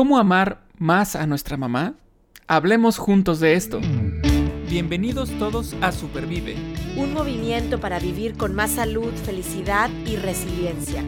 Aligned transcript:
¿Cómo 0.00 0.16
amar 0.16 0.62
más 0.78 1.14
a 1.14 1.26
nuestra 1.26 1.58
mamá? 1.58 1.92
Hablemos 2.46 2.96
juntos 2.96 3.38
de 3.38 3.52
esto. 3.52 3.82
Bienvenidos 4.66 5.28
todos 5.38 5.76
a 5.82 5.92
Supervive. 5.92 6.56
Un 6.96 7.12
movimiento 7.12 7.78
para 7.80 7.98
vivir 7.98 8.34
con 8.38 8.54
más 8.54 8.70
salud, 8.70 9.12
felicidad 9.26 9.90
y 10.06 10.16
resiliencia. 10.16 11.04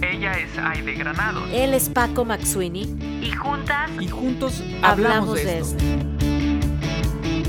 Ella 0.00 0.32
es 0.38 0.56
Aide 0.56 0.94
Granado. 0.94 1.44
Él 1.52 1.74
es 1.74 1.90
Paco 1.90 2.24
Maxuini. 2.24 2.96
Y 3.20 3.30
juntas. 3.32 3.90
Y 4.00 4.08
juntos 4.08 4.64
hablamos, 4.80 5.34
de, 5.34 5.58
esto. 5.58 5.84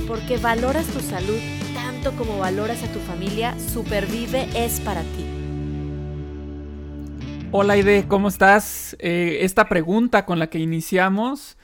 Porque 0.09 0.35
valoras 0.35 0.87
tu 0.87 0.99
salud 0.99 1.39
tanto 1.73 2.11
como 2.17 2.39
valoras 2.39 2.83
a 2.83 2.87
tu 2.91 2.99
familia, 2.99 3.55
Supervive 3.73 4.49
es 4.53 4.81
para 4.81 5.03
ti. 5.03 5.26
Hola 7.51 7.73
Aide, 7.73 8.05
¿cómo 8.09 8.27
estás? 8.27 8.97
Eh, 8.99 9.37
esta 9.41 9.69
pregunta 9.69 10.25
con 10.25 10.37
la 10.37 10.49
que 10.49 10.59
iniciamos, 10.59 11.57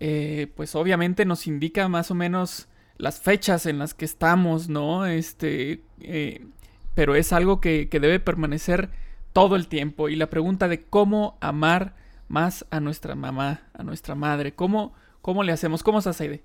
eh, 0.00 0.48
pues 0.56 0.74
obviamente 0.74 1.24
nos 1.24 1.46
indica 1.46 1.88
más 1.88 2.10
o 2.10 2.16
menos 2.16 2.66
las 2.96 3.20
fechas 3.20 3.64
en 3.66 3.78
las 3.78 3.94
que 3.94 4.04
estamos, 4.04 4.68
¿no? 4.68 5.06
Este, 5.06 5.80
eh, 6.00 6.44
pero 6.94 7.14
es 7.14 7.32
algo 7.32 7.60
que, 7.60 7.88
debe 7.88 8.18
permanecer 8.18 8.90
todo 9.32 9.54
el 9.54 9.68
tiempo. 9.68 10.08
Y 10.08 10.16
la 10.16 10.28
pregunta 10.28 10.66
de 10.66 10.82
cómo 10.82 11.38
amar 11.40 11.94
más 12.26 12.66
a 12.70 12.80
nuestra 12.80 13.14
mamá, 13.14 13.62
a 13.74 13.84
nuestra 13.84 14.16
madre, 14.16 14.52
¿cómo, 14.52 14.92
cómo 15.22 15.44
le 15.44 15.52
hacemos? 15.52 15.84
¿Cómo 15.84 16.00
estás, 16.00 16.20
Aide? 16.20 16.42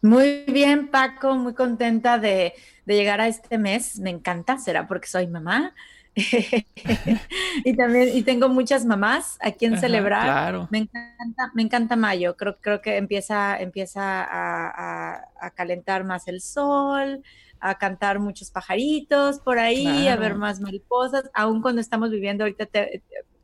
Muy 0.00 0.44
bien, 0.46 0.88
Paco, 0.88 1.34
muy 1.34 1.54
contenta 1.54 2.18
de, 2.18 2.54
de 2.86 2.94
llegar 2.94 3.20
a 3.20 3.26
este 3.26 3.58
mes. 3.58 3.98
Me 3.98 4.10
encanta, 4.10 4.58
será 4.58 4.86
porque 4.86 5.08
soy 5.08 5.26
mamá. 5.26 5.74
y 7.64 7.76
también 7.76 8.10
y 8.14 8.22
tengo 8.22 8.48
muchas 8.48 8.84
mamás 8.84 9.38
a 9.40 9.52
quien 9.52 9.78
celebrar. 9.78 10.68
Me 10.70 10.78
encanta, 10.78 11.50
me 11.54 11.62
encanta 11.62 11.96
mayo. 11.96 12.36
Creo, 12.36 12.58
creo 12.60 12.82
que 12.82 12.96
empieza, 12.96 13.58
empieza 13.58 14.02
a, 14.02 15.50
calentar 15.54 16.04
más 16.04 16.28
el 16.28 16.40
sol, 16.40 17.22
a 17.60 17.78
cantar 17.78 18.18
muchos 18.18 18.50
pajaritos 18.50 19.40
por 19.40 19.58
ahí, 19.58 20.08
a 20.08 20.16
ver 20.16 20.34
más 20.34 20.60
mariposas, 20.60 21.30
aún 21.34 21.62
cuando 21.62 21.80
estamos 21.80 22.10
viviendo 22.10 22.44
ahorita 22.44 22.68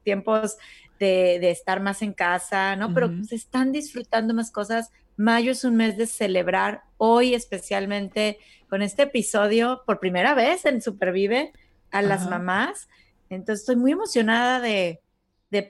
tiempos 0.02 0.56
de, 0.98 1.50
estar 1.50 1.80
más 1.80 2.02
en 2.02 2.12
casa, 2.12 2.76
¿no? 2.76 2.92
Pero 2.92 3.10
se 3.24 3.36
están 3.36 3.72
disfrutando 3.72 4.34
más 4.34 4.50
cosas. 4.50 4.90
Mayo 5.16 5.52
es 5.52 5.64
un 5.64 5.76
mes 5.76 5.96
de 5.96 6.06
celebrar, 6.06 6.82
hoy 6.96 7.34
especialmente 7.34 8.38
con 8.68 8.82
este 8.82 9.04
episodio 9.04 9.82
por 9.86 9.98
primera 9.98 10.34
vez 10.34 10.64
en 10.66 10.82
Supervive 10.82 11.52
a 11.90 12.02
las 12.02 12.28
mamás. 12.28 12.88
Entonces 13.30 13.60
estoy 13.60 13.76
muy 13.76 13.92
emocionada 13.92 14.60
de, 14.60 15.00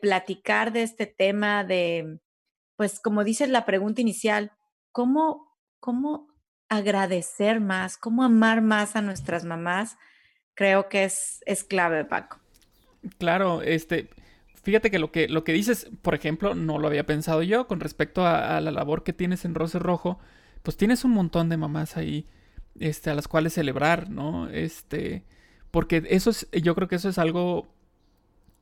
platicar 0.00 0.72
de 0.72 0.82
este 0.82 1.06
tema, 1.06 1.64
de, 1.64 2.18
pues 2.76 3.00
como 3.00 3.24
dices 3.24 3.48
la 3.48 3.64
pregunta 3.64 4.00
inicial, 4.00 4.52
¿cómo, 4.92 5.56
cómo 5.80 6.28
agradecer 6.68 7.60
más, 7.60 7.96
cómo 7.96 8.24
amar 8.24 8.60
más 8.60 8.96
a 8.96 9.02
nuestras 9.02 9.44
mamás? 9.44 9.96
Creo 10.54 10.88
que 10.88 11.04
es, 11.04 11.42
es 11.46 11.64
clave, 11.64 12.04
Paco. 12.04 12.38
Claro, 13.18 13.62
este, 13.62 14.10
fíjate 14.62 14.90
que 14.90 14.98
lo 14.98 15.12
que, 15.12 15.28
lo 15.28 15.44
que 15.44 15.52
dices, 15.52 15.88
por 16.02 16.14
ejemplo, 16.14 16.54
no 16.54 16.78
lo 16.78 16.88
había 16.88 17.06
pensado 17.06 17.42
yo 17.42 17.68
con 17.68 17.80
respecto 17.80 18.26
a, 18.26 18.56
a 18.56 18.60
la 18.60 18.70
labor 18.70 19.04
que 19.04 19.12
tienes 19.12 19.44
en 19.44 19.54
Rose 19.54 19.78
Rojo, 19.78 20.18
pues 20.62 20.76
tienes 20.76 21.04
un 21.04 21.12
montón 21.12 21.48
de 21.48 21.56
mamás 21.56 21.96
ahí, 21.96 22.26
este, 22.78 23.10
a 23.10 23.14
las 23.14 23.28
cuales 23.28 23.54
celebrar, 23.54 24.10
¿no? 24.10 24.48
Este, 24.48 25.24
porque 25.78 26.02
eso 26.08 26.30
es, 26.30 26.48
yo 26.50 26.74
creo 26.74 26.88
que 26.88 26.96
eso 26.96 27.08
es 27.08 27.18
algo 27.18 27.68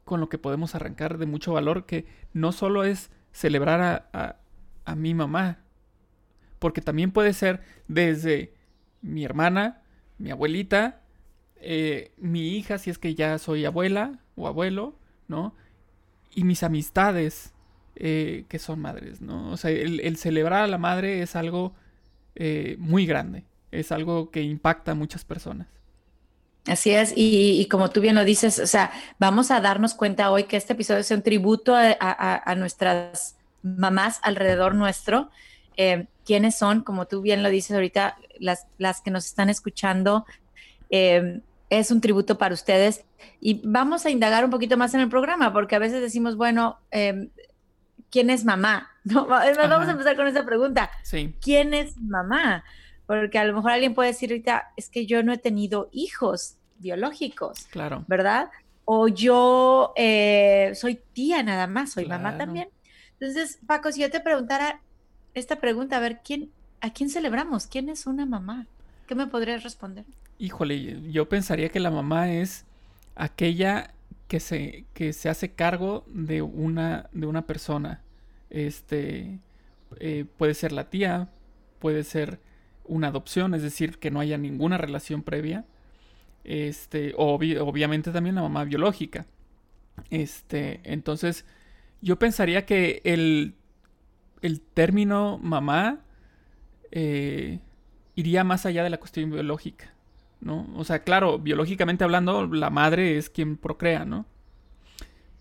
con 0.05 0.20
lo 0.20 0.28
que 0.28 0.36
podemos 0.36 0.75
arrancar 0.75 1.17
de 1.17 1.25
mucho 1.25 1.55
valor, 1.55 1.86
que 1.86 2.05
no 2.34 2.53
solo 2.53 2.84
es 2.84 3.11
celebrar 3.33 3.81
a, 4.12 4.36
a, 4.84 4.95
mi 4.97 5.14
mamá, 5.14 5.61
porque 6.59 6.83
también 6.83 7.12
puede 7.12 7.33
ser 7.33 7.62
desde 7.89 8.53
mi 9.00 9.25
hermana, 9.25 9.81
mi 10.19 10.31
abuelita, 10.31 11.00
eh, 11.56 12.12
mi 12.19 12.50
hija, 12.50 12.77
si 12.77 12.91
es 12.91 12.99
que 12.99 13.15
ya 13.15 13.38
soy 13.38 13.65
abuela 13.65 14.19
o 14.34 14.47
abuelo, 14.47 14.94
¿no? 15.27 15.54
Y 16.34 16.44
mis 16.44 16.62
amistades 16.62 17.54
eh, 17.94 18.44
que 18.50 18.59
son 18.59 18.78
madres, 18.78 19.22
¿no? 19.22 19.53
O 19.53 19.56
sea, 19.56 19.71
el, 19.71 20.19
celebrar 20.19 20.65
a 20.65 20.66
la 20.66 20.77
madre 20.77 21.22
es 21.22 21.34
algo 21.34 21.72
eh, 22.34 22.77
muy 22.78 23.06
grande, 23.06 23.47
es 23.71 23.91
algo 23.91 24.31
que 24.31 24.43
impacta 24.43 24.93
a 24.93 24.94
muchas 24.94 25.25
personas. 25.25 25.66
Así 26.66 26.91
es, 26.91 27.12
y, 27.15 27.66
como 27.71 27.91
tú 27.91 28.00
bien 28.00 28.16
lo 28.16 28.25
dices, 28.25 28.59
o 28.59 28.66
sea, 28.66 28.91
vamos 29.19 29.50
a 29.53 29.60
darnos 29.60 29.94
cuenta 29.94 30.31
hoy 30.31 30.44
que 30.44 30.56
este 30.56 30.72
episodio 30.72 31.00
es 31.00 31.10
un 31.12 31.22
tributo 31.22 31.75
a, 31.77 32.54
nuestras 32.56 33.37
mamás 33.62 34.19
alrededor 34.22 34.75
nuestro. 34.75 35.31
Eh, 35.77 36.06
¿Quiénes 36.25 36.56
son? 36.59 36.82
Como 36.82 37.06
tú 37.06 37.21
bien 37.21 37.44
lo 37.44 37.50
dices 37.50 37.72
ahorita, 37.72 38.16
las, 38.41 38.66
las 38.78 39.00
que 39.00 39.12
nos 39.12 39.27
están 39.27 39.49
escuchando, 39.49 40.27
eh, 40.91 41.41
es 41.71 41.91
un 41.91 42.00
tributo 42.00 42.37
para 42.37 42.54
ustedes. 42.54 43.04
Y 43.41 43.60
vamos 43.65 44.04
a 44.06 44.10
indagar 44.10 44.44
un 44.44 44.50
poquito 44.50 44.77
más 44.77 44.93
en 44.94 45.00
el 45.00 45.09
programa, 45.09 45.53
porque 45.53 45.77
a 45.77 45.81
veces 45.81 46.00
decimos, 46.00 46.37
bueno, 46.37 46.78
eh, 46.91 47.28
¿quién 48.10 48.31
es 48.31 48.44
mamá? 48.44 48.91
No, 49.04 49.27
vamos 49.27 49.87
a 49.87 49.93
empezar 49.93 50.16
con 50.16 50.27
esa 50.27 50.44
pregunta. 50.44 50.91
Sí. 51.04 51.33
¿Quién 51.41 51.75
es 51.75 51.97
mamá? 51.97 52.65
Porque 53.06 53.39
a 53.39 53.44
lo 53.44 53.55
mejor 53.55 53.72
alguien 53.72 53.94
puede 53.94 54.11
decir 54.11 54.31
ahorita, 54.31 54.72
es 54.77 54.89
que 54.89 55.06
yo 55.06 55.22
no 55.22 55.33
he 55.33 55.39
tenido 55.39 55.89
hijos 55.93 56.56
biológicos. 56.78 57.67
Claro. 57.71 58.05
¿Verdad? 58.09 58.50
O 58.84 59.09
yo 59.09 59.93
eh, 59.97 60.72
soy 60.75 61.00
tía 61.12 61.43
nada 61.43 61.66
más, 61.66 61.93
soy 61.93 62.06
mamá 62.06 62.37
también. 62.37 62.69
Entonces, 63.19 63.59
Paco, 63.66 63.91
si 63.93 64.00
yo 64.00 64.11
te 64.11 64.21
preguntara 64.21 64.81
esta 65.34 65.56
pregunta, 65.56 65.97
a 65.97 66.00
ver, 66.00 66.21
¿quién, 66.25 66.50
¿a 66.81 66.91
quién 66.91 67.11
celebramos? 67.11 67.66
¿Quién 67.66 67.89
es 67.89 68.06
una 68.06 68.27
mamá? 68.27 68.66
¿Qué 69.06 69.15
me 69.15 69.27
podrías 69.27 69.62
responder? 69.62 70.05
Híjole, 70.39 71.11
yo 71.11 71.28
pensaría 71.28 71.69
que 71.69 71.81
la 71.81 71.91
mamá 71.91 72.33
es 72.33 72.65
aquella 73.15 73.93
que 74.28 74.41
se, 74.41 74.84
que 74.93 75.12
se 75.12 75.28
hace 75.28 75.50
cargo 75.50 76.05
de 76.09 76.43
una, 76.43 77.09
de 77.12 77.27
una 77.27 77.47
persona. 77.47 78.03
Este 78.50 79.39
eh, 79.99 80.25
puede 80.37 80.55
ser 80.55 80.72
la 80.72 80.91
tía, 80.91 81.28
puede 81.78 82.05
ser 82.05 82.39
una 82.88 83.08
adopción, 83.08 83.54
es 83.54 83.62
decir, 83.62 83.98
que 83.98 84.10
no 84.10 84.20
haya 84.20 84.38
ninguna 84.38 84.78
relación 84.78 85.22
previa. 85.22 85.64
Este, 86.44 87.12
obviamente 87.16 88.12
también 88.12 88.36
la 88.36 88.42
mamá 88.42 88.64
biológica. 88.64 89.26
Este, 90.10 90.80
entonces, 90.84 91.44
yo 92.00 92.19
pensaría 92.19 92.66
que 92.66 93.00
el, 93.04 93.54
el 94.42 94.60
término 94.60 95.38
mamá 95.42 96.00
eh, 96.92 97.60
iría 98.14 98.44
más 98.44 98.66
allá 98.66 98.84
de 98.84 98.91
la 98.91 98.98
cuestión 98.98 99.30
biológica, 99.30 99.92
¿no? 100.41 100.66
O 100.76 100.84
sea, 100.84 101.00
claro, 101.00 101.38
biológicamente 101.38 102.04
hablando, 102.04 102.47
la 102.47 102.70
madre 102.70 103.18
es 103.18 103.28
quien 103.30 103.56
procrea, 103.56 104.04
¿no? 104.04 104.26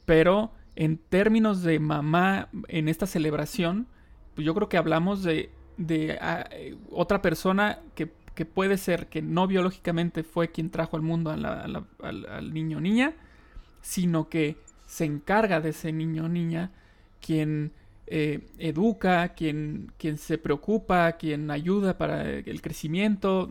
Pero 0.06 0.52
en 0.76 0.98
términos 0.98 1.64
de 1.64 1.80
mamá 1.80 2.50
en 2.68 2.88
esta 2.88 3.08
celebración, 3.08 3.88
pues 4.34 4.46
yo 4.46 4.54
creo 4.54 4.70
que 4.70 4.78
hablamos 4.78 5.24
de 5.24 5.50
de 5.78 6.18
ah, 6.22 6.48
eh, 6.52 6.76
otra 6.92 7.22
persona 7.22 7.80
que, 7.96 8.08
puede 8.46 8.78
ser 8.78 9.08
que 9.08 9.22
no 9.22 9.48
biológicamente 9.48 10.24
fue 10.24 10.52
quien 10.52 10.70
trajo 10.70 10.98
al 10.98 11.02
mundo 11.02 11.32
al, 11.32 12.54
niño 12.54 12.80
o 12.80 12.82
niña, 12.82 13.14
sino 13.82 14.28
que 14.28 14.58
se 14.86 15.06
encarga 15.06 15.62
de 15.62 15.70
ese 15.70 15.94
niño 15.94 16.26
o 16.26 16.28
niña, 16.28 16.72
quien 17.22 17.72
eh, 18.08 18.42
educa, 18.58 19.30
quien, 19.30 19.92
quien 19.98 20.18
se 20.18 20.38
preocupa, 20.38 21.14
quien 21.14 21.50
ayuda 21.50 21.98
para 21.98 22.30
el 22.30 22.62
crecimiento. 22.62 23.50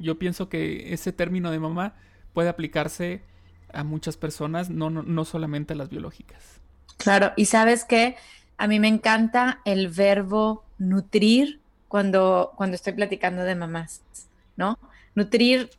Yo 0.00 0.18
pienso 0.18 0.48
que 0.48 0.92
ese 0.92 1.12
término 1.12 1.52
de 1.52 1.60
mamá 1.60 1.94
puede 2.32 2.48
aplicarse 2.48 3.22
a 3.72 3.84
muchas 3.84 4.16
personas, 4.16 4.68
no, 4.68 4.90
no, 4.90 5.02
no 5.02 5.24
solamente 5.24 5.74
a 5.74 5.76
las 5.76 5.90
biológicas. 5.90 6.60
Claro, 6.96 7.32
y 7.36 7.46
sabes 7.46 7.84
que 7.84 8.16
a 8.56 8.66
mí 8.66 8.80
me 8.80 8.88
encanta 8.88 9.60
el 9.64 9.88
verbo 9.88 10.64
nutrir 10.78 11.60
cuando, 11.94 12.54
cuando 12.56 12.74
estoy 12.74 12.92
platicando 12.92 13.44
de 13.44 13.54
mamás, 13.54 14.02
¿no? 14.56 14.80
Nutrir 15.14 15.70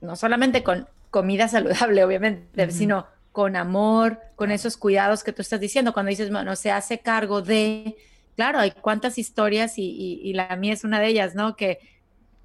no 0.00 0.16
solamente 0.16 0.64
con 0.64 0.88
comida 1.08 1.46
saludable, 1.46 2.02
obviamente, 2.04 2.72
sino 2.72 3.06
con 3.30 3.54
amor, 3.54 4.18
con 4.34 4.50
esos 4.50 4.76
cuidados 4.76 5.22
que 5.22 5.32
tú 5.32 5.40
estás 5.40 5.60
diciendo. 5.60 5.92
Cuando 5.92 6.10
dices, 6.10 6.32
bueno, 6.32 6.56
se 6.56 6.72
hace 6.72 6.98
cargo 6.98 7.42
de, 7.42 7.94
claro, 8.34 8.58
hay 8.58 8.72
cuántas 8.72 9.18
historias 9.18 9.74
y, 9.76 10.32
la 10.34 10.56
mía 10.56 10.72
es 10.72 10.82
una 10.82 10.98
de 10.98 11.06
ellas, 11.06 11.36
¿no? 11.36 11.54
Que 11.54 11.78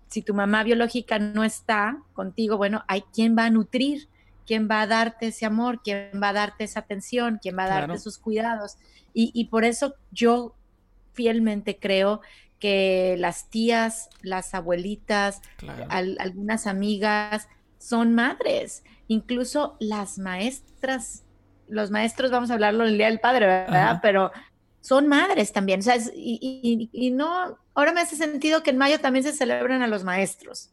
si 0.09 0.21
tu 0.21 0.35
mamá 0.35 0.63
biológica 0.63 1.17
no 1.17 1.43
está 1.43 1.97
contigo, 2.13 2.57
bueno, 2.57 2.83
hay 2.87 3.01
quien 3.01 3.35
va 3.35 3.45
a 3.45 3.49
nutrir, 3.49 4.09
quién 4.45 4.67
va 4.69 4.81
a 4.81 4.85
darte 4.85 5.29
ese 5.29 5.47
amor, 5.47 5.81
quién 5.83 6.11
va 6.21 6.29
a 6.29 6.33
darte 6.33 6.65
esa 6.65 6.81
atención, 6.81 7.39
quién 7.41 7.57
va 7.57 7.63
a 7.63 7.79
darte 7.79 7.95
esos 7.95 8.19
cuidados. 8.19 8.77
Y, 9.11 9.31
y, 9.33 9.45
por 9.45 9.65
eso 9.65 9.95
yo 10.11 10.53
fielmente 11.13 11.79
creo 11.79 12.21
que 12.59 13.15
las 13.19 13.49
tías, 13.49 14.09
las 14.21 14.53
abuelitas, 14.53 15.41
algunas 15.89 16.67
amigas 16.67 17.47
son 17.77 18.15
madres, 18.15 18.83
incluso 19.07 19.77
las 19.79 20.17
maestras, 20.17 21.23
los 21.67 21.91
maestros, 21.91 22.31
vamos 22.31 22.49
a 22.49 22.55
hablarlo 22.55 22.85
el 22.85 22.97
Día 22.97 23.07
del 23.07 23.19
Padre, 23.19 23.45
¿verdad? 23.45 23.99
Pero 24.01 24.31
son 24.81 25.07
madres 25.07 25.51
también. 25.51 25.81
O 25.81 25.83
sea, 25.83 25.97
y, 26.15 26.89
y, 26.91 27.11
no, 27.11 27.57
ahora 27.73 27.91
me 27.91 28.01
hace 28.01 28.15
sentido 28.15 28.63
que 28.63 28.69
en 28.69 28.77
mayo 28.77 28.99
también 28.99 29.23
se 29.23 29.33
celebran 29.33 29.81
a 29.81 29.87
los 29.87 30.03
maestros. 30.03 30.71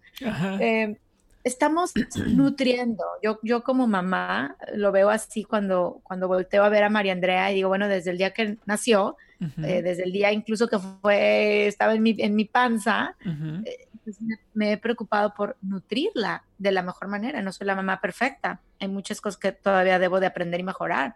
Eh, 0.60 0.96
estamos 1.44 1.92
nutriendo. 2.26 3.04
Yo, 3.22 3.38
yo 3.42 3.62
como 3.62 3.86
mamá 3.86 4.56
lo 4.74 4.90
veo 4.90 5.10
así 5.10 5.44
cuando, 5.44 6.00
cuando 6.02 6.26
volteo 6.26 6.64
a 6.64 6.68
ver 6.70 6.82
a 6.82 6.90
María 6.90 7.12
Andrea 7.12 7.52
y 7.52 7.56
digo, 7.56 7.68
bueno, 7.68 7.86
desde 7.86 8.10
el 8.10 8.18
día 8.18 8.32
que 8.32 8.58
nació, 8.66 9.16
eh, 9.62 9.82
desde 9.82 10.04
el 10.04 10.12
día 10.12 10.32
incluso 10.32 10.68
que 10.68 10.78
fue, 10.78 11.66
estaba 11.66 11.94
en 11.94 12.02
mi, 12.02 12.16
en 12.18 12.34
mi 12.34 12.46
panza, 12.46 13.14
eh, 13.24 13.88
pues 14.02 14.18
me, 14.54 14.72
he 14.72 14.76
preocupado 14.78 15.34
por 15.34 15.56
nutrirla 15.60 16.44
de 16.58 16.72
la 16.72 16.82
mejor 16.82 17.08
manera. 17.08 17.42
No 17.42 17.52
soy 17.52 17.66
la 17.66 17.76
mamá 17.76 18.00
perfecta. 18.00 18.60
Hay 18.80 18.88
muchas 18.88 19.20
cosas 19.20 19.38
que 19.38 19.52
todavía 19.52 19.98
debo 19.98 20.20
de 20.20 20.26
aprender 20.26 20.60
y 20.60 20.64
mejorar. 20.64 21.14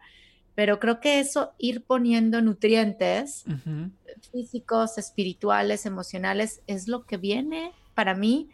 Pero 0.54 0.80
creo 0.80 1.00
que 1.00 1.20
eso, 1.20 1.52
ir 1.58 1.84
poniendo 1.84 2.42
nutrientes 2.42 3.44
físicos, 4.32 4.98
espirituales, 4.98 5.86
emocionales, 5.86 6.62
es 6.66 6.88
lo 6.88 7.06
que 7.06 7.16
viene 7.16 7.72
para 7.94 8.14
mí 8.14 8.50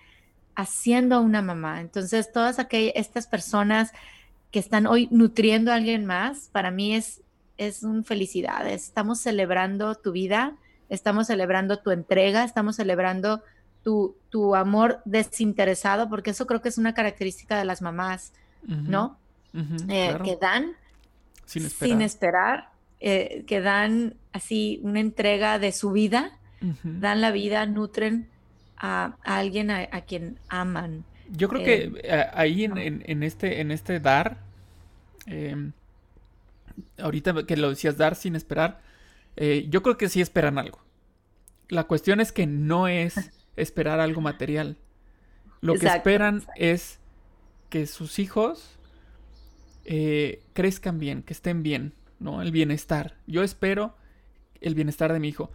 haciendo 0.56 1.21
una 1.21 1.43
mamá. 1.43 1.81
Entonces, 1.81 2.33
todas 2.33 2.59
aquellas, 2.59 2.93
estas 2.97 3.27
personas 3.27 3.93
que 4.51 4.59
están 4.59 4.87
hoy 4.87 5.09
nutriendo 5.11 5.73
a 5.73 5.75
alguien 5.75 6.06
más, 6.06 6.49
para 6.53 6.71
mí 6.71 6.95
es, 6.95 7.23
es 7.59 7.83
un 7.83 8.05
felicidad. 8.05 8.69
Estamos 8.69 9.21
celebrando 9.21 9.95
tu 9.97 10.12
vida, 10.12 10.56
estamos 10.89 11.27
celebrando 11.27 11.79
tu 11.79 11.91
entrega, 11.91 12.45
estamos 12.45 12.77
celebrando 12.77 13.43
tu, 13.83 14.17
tu 14.31 14.55
amor 14.55 15.01
desinteresado, 15.05 16.09
porque 16.09 16.31
eso 16.31 16.47
creo 16.47 16.62
que 16.62 16.69
es 16.69 16.79
una 16.79 16.95
característica 16.95 17.59
de 17.59 17.65
las 17.65 17.83
mamás, 17.83 18.33
¿no? 18.67 19.19
Eh, 19.89 20.17
que 20.25 20.37
dan 20.37 20.73
sin 21.47 22.03
esperar, 22.03 22.71
eh, 23.01 23.45
que 23.47 23.61
dan 23.61 24.15
así 24.33 24.81
una 24.83 25.01
entrega 25.01 25.59
de 25.59 25.71
su 25.73 25.93
vida, 25.93 26.39
dan 26.83 27.21
la 27.21 27.31
vida, 27.31 27.67
nutren 27.67 28.29
a, 28.85 29.17
alguien 29.23 29.71
a, 29.71 30.01
quien 30.03 30.39
aman. 30.49 31.05
Yo 31.31 31.49
creo 31.49 31.65
que 31.65 31.91
eh, 32.03 32.27
ahí 32.35 32.65
en, 32.65 33.23
este, 33.23 33.63
en 33.63 33.71
este 33.71 33.99
dar, 33.99 34.37
em, 35.27 35.73
ahorita 36.99 37.47
que 37.47 37.57
lo 37.57 37.71
decías 37.71 37.97
dar 37.97 38.15
sin 38.15 38.37
esperar, 38.37 38.81
eh, 39.37 39.67
yo 39.71 39.83
creo 39.83 39.97
que 39.97 40.11
sí 40.11 40.21
esperan 40.21 40.59
algo. 40.59 40.81
La 41.69 41.85
cuestión 41.85 42.21
es 42.21 42.31
que 42.31 42.47
no 42.47 42.87
es 42.87 43.31
esperar 43.57 44.01
algo 44.01 44.21
material. 44.21 44.77
Lo 45.63 45.77
que 45.77 45.87
esperan 45.87 46.43
es 46.57 46.99
que 47.71 47.87
sus 47.87 48.19
hijos 48.19 48.79
eh, 49.87 50.43
crezcan 50.53 50.99
bien, 50.99 51.23
que 51.23 51.33
estén 51.33 51.63
bien, 51.63 51.95
¿no? 52.19 52.43
El 52.43 52.53
bienestar. 52.53 53.17
Yo 53.27 53.43
espero 53.43 53.97
el 54.61 54.75
bienestar 54.75 55.11
de 55.11 55.21
mi 55.21 55.29
hijo 55.29 55.51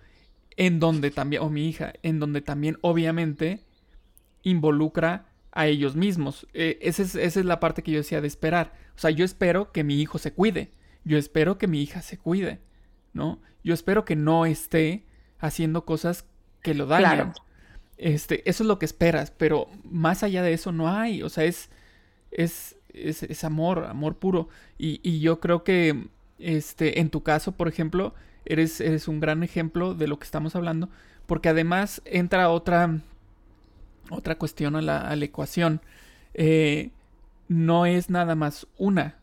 en 0.60 0.82
donde 0.82 1.10
también, 1.10 1.42
o 1.42 1.50
mi 1.50 1.70
hija, 1.70 1.94
en 2.04 2.20
donde 2.20 2.42
también 2.42 2.78
obviamente 2.82 3.62
involucra 4.44 5.26
a 5.54 5.68
ellos 5.68 5.96
mismos. 5.96 6.48
Eh, 6.54 6.78
esa, 6.82 7.02
es, 7.02 7.16
esa, 7.16 7.40
es, 7.40 7.46
la 7.46 7.62
parte 7.62 7.82
que 7.82 7.92
yo 7.92 8.00
decía 8.00 8.20
de 8.20 8.28
esperar. 8.28 8.74
O 8.94 9.00
sea, 9.00 9.10
yo 9.10 9.24
espero 9.24 9.72
que 9.72 9.86
mi 9.86 10.02
hijo 10.02 10.18
se 10.18 10.34
cuide. 10.34 10.72
Yo 11.06 11.18
espero 11.18 11.58
que 11.58 11.68
mi 11.68 11.82
hija 11.82 12.02
se 12.02 12.18
cuide, 12.18 12.60
¿no? 13.14 13.42
Yo 13.64 13.74
espero 13.74 14.04
que 14.04 14.18
no 14.18 14.46
esté 14.46 15.06
haciendo 15.40 15.86
cosas 15.86 16.26
que 16.62 16.74
lo 16.74 16.88
dañen. 16.88 17.32
Este, 17.98 18.48
eso 18.50 18.64
es 18.64 18.68
lo 18.68 18.80
que 18.80 18.86
esperas, 18.86 19.32
pero 19.32 19.70
más 19.86 20.24
allá 20.24 20.44
de 20.44 20.52
eso 20.52 20.74
no 20.74 20.90
hay. 20.90 21.24
O 21.24 21.30
sea, 21.30 21.46
es, 21.46 21.70
es, 22.32 22.76
es, 22.90 23.44
amor, 23.46 23.86
amor 23.86 24.18
puro. 24.18 24.50
Y, 24.78 25.00
y 25.04 25.22
yo 25.22 25.40
creo 25.40 25.64
que, 25.64 26.10
este, 26.38 27.00
en 27.00 27.10
tu 27.10 27.24
caso, 27.24 27.54
por 27.54 27.70
ejemplo, 27.70 28.14
eres, 28.50 29.08
un 29.08 29.20
gran 29.20 29.44
ejemplo 29.44 29.94
de 29.94 30.08
lo 30.08 30.20
que 30.20 30.26
estamos 30.26 30.56
hablando, 30.56 30.90
porque 31.26 31.50
además 31.50 32.02
entra 32.06 32.50
otra, 32.50 33.00
otra 34.10 34.38
cuestión 34.38 34.76
a 34.76 34.82
la, 34.82 35.16
ecuación. 35.16 35.82
Eh, 36.34 36.92
no 37.48 37.86
es 37.86 38.10
nada 38.10 38.36
más 38.36 38.68
una 38.78 39.18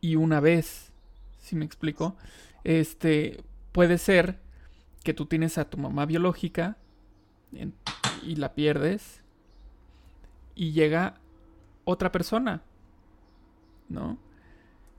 y 0.00 0.16
una 0.16 0.40
vez, 0.40 0.92
si 1.38 1.56
me 1.56 1.64
explico. 1.64 2.16
Este, 2.64 3.42
puede 3.72 3.98
ser 3.98 4.38
que 5.04 5.14
tú 5.14 5.26
tienes 5.26 5.58
a 5.58 5.68
tu 5.68 5.76
mamá 5.76 6.06
biológica 6.06 6.76
y 8.22 8.36
la 8.36 8.54
pierdes 8.54 9.22
y 10.54 10.72
llega 10.72 11.14
otra 11.84 12.12
persona, 12.12 12.62
¿no? 13.88 14.18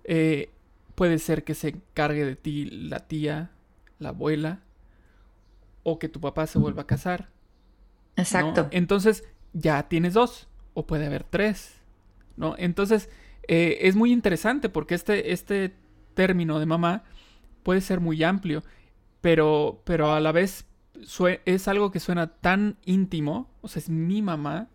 Eh, 0.03 0.49
Puede 1.01 1.17
ser 1.17 1.43
que 1.43 1.55
se 1.55 1.69
encargue 1.69 2.23
de 2.23 2.35
ti 2.35 2.65
la 2.65 2.99
tía, 2.99 3.49
la 3.97 4.09
abuela, 4.09 4.59
o 5.81 5.97
que 5.97 6.07
tu 6.07 6.21
papá 6.21 6.45
se 6.45 6.59
vuelva 6.59 6.83
a 6.83 6.85
casar. 6.85 7.31
Exacto. 8.17 8.67
Entonces 8.69 9.23
ya 9.51 9.89
tienes 9.89 10.13
dos, 10.13 10.47
o 10.75 10.85
puede 10.85 11.07
haber 11.07 11.23
tres, 11.23 11.73
¿no? 12.37 12.53
Entonces 12.59 13.09
eh, 13.47 13.79
es 13.81 13.95
muy 13.95 14.11
interesante 14.11 14.69
porque 14.69 14.93
este, 14.93 15.31
este 15.31 15.73
término 16.13 16.59
de 16.59 16.67
mamá 16.67 17.03
puede 17.63 17.81
ser 17.81 17.99
muy 17.99 18.23
amplio, 18.23 18.61
pero, 19.21 19.81
pero 19.85 20.13
a 20.13 20.19
la 20.19 20.31
vez 20.31 20.67
es 21.45 21.67
algo 21.67 21.89
que 21.89 21.99
suena 21.99 22.27
tan 22.27 22.77
íntimo, 22.85 23.49
o 23.61 23.67
sea, 23.67 23.79
es 23.79 23.89
mi 23.89 24.21
mamá, 24.21 24.69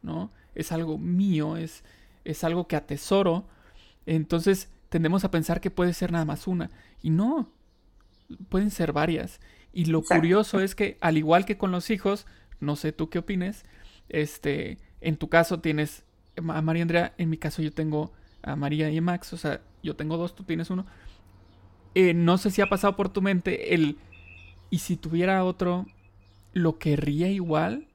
¿no? 0.00 0.30
Es 0.54 0.72
algo 0.72 0.96
mío, 0.96 1.58
es, 1.58 1.84
es 2.24 2.44
algo 2.44 2.66
que 2.66 2.76
atesoro. 2.76 3.46
Entonces, 4.06 4.70
tendemos 4.96 5.26
a 5.26 5.30
pensar 5.30 5.60
que 5.60 5.70
puede 5.70 5.92
ser 5.92 6.10
nada 6.10 6.24
más 6.24 6.46
una. 6.46 6.70
Y 7.02 7.10
no, 7.10 7.52
pueden 8.48 8.70
ser 8.70 8.94
varias. 8.94 9.40
Y 9.74 9.84
lo 9.84 10.02
curioso 10.02 10.60
es 10.60 10.74
que, 10.74 10.96
al 11.02 11.18
igual 11.18 11.44
que 11.44 11.58
con 11.58 11.70
los 11.70 11.90
hijos, 11.90 12.26
no 12.60 12.76
sé 12.76 12.92
tú 12.92 13.10
qué 13.10 13.18
opines, 13.18 13.66
este, 14.08 14.78
en 15.02 15.18
tu 15.18 15.28
caso 15.28 15.60
tienes 15.60 16.04
a 16.38 16.62
María 16.62 16.80
Andrea, 16.80 17.14
en 17.18 17.28
mi 17.28 17.36
caso 17.36 17.60
yo 17.60 17.72
tengo 17.72 18.14
a 18.42 18.56
María 18.56 18.88
y 18.88 18.96
a 18.96 19.02
Max, 19.02 19.34
o 19.34 19.36
sea, 19.36 19.60
yo 19.82 19.96
tengo 19.96 20.16
dos, 20.16 20.34
tú 20.34 20.44
tienes 20.44 20.70
uno. 20.70 20.86
Eh, 21.94 22.14
no 22.14 22.38
sé 22.38 22.50
si 22.50 22.62
ha 22.62 22.70
pasado 22.70 22.96
por 22.96 23.10
tu 23.10 23.20
mente 23.20 23.74
el, 23.74 23.98
¿y 24.70 24.78
si 24.78 24.96
tuviera 24.96 25.44
otro, 25.44 25.84
lo 26.54 26.78
querría 26.78 27.28
igual? 27.28 27.86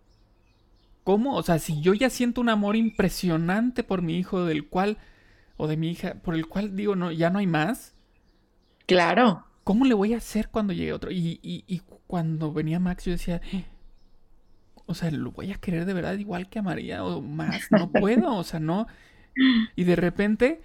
¿Cómo? 1.03 1.35
O 1.35 1.41
sea, 1.41 1.57
si 1.57 1.81
yo 1.81 1.95
ya 1.95 2.11
siento 2.11 2.41
un 2.41 2.49
amor 2.49 2.75
impresionante 2.75 3.83
por 3.83 4.03
mi 4.03 4.19
hijo, 4.19 4.45
del 4.45 4.67
cual 4.67 4.99
o 5.61 5.67
de 5.67 5.77
mi 5.77 5.91
hija, 5.91 6.15
por 6.15 6.33
el 6.33 6.47
cual 6.47 6.75
digo, 6.75 6.95
no, 6.95 7.11
ya 7.11 7.29
no 7.29 7.37
hay 7.37 7.45
más. 7.45 7.93
Claro. 8.87 9.45
¿Cómo 9.63 9.85
le 9.85 9.93
voy 9.93 10.15
a 10.15 10.17
hacer 10.17 10.49
cuando 10.49 10.73
llegue 10.73 10.91
otro? 10.91 11.11
Y, 11.11 11.39
y, 11.43 11.81
cuando 12.07 12.51
venía 12.51 12.79
Max, 12.79 13.05
yo 13.05 13.11
decía, 13.11 13.41
o 14.87 14.95
sea, 14.95 15.11
lo 15.11 15.29
voy 15.29 15.51
a 15.51 15.57
querer 15.57 15.85
de 15.85 15.93
verdad 15.93 16.17
igual 16.17 16.49
que 16.49 16.57
a 16.57 16.63
María 16.63 17.03
o 17.03 17.21
más. 17.21 17.67
No 17.69 17.91
puedo, 17.91 18.33
o 18.33 18.43
sea, 18.43 18.59
no. 18.59 18.87
Y 19.75 19.83
de 19.83 19.95
repente, 19.95 20.63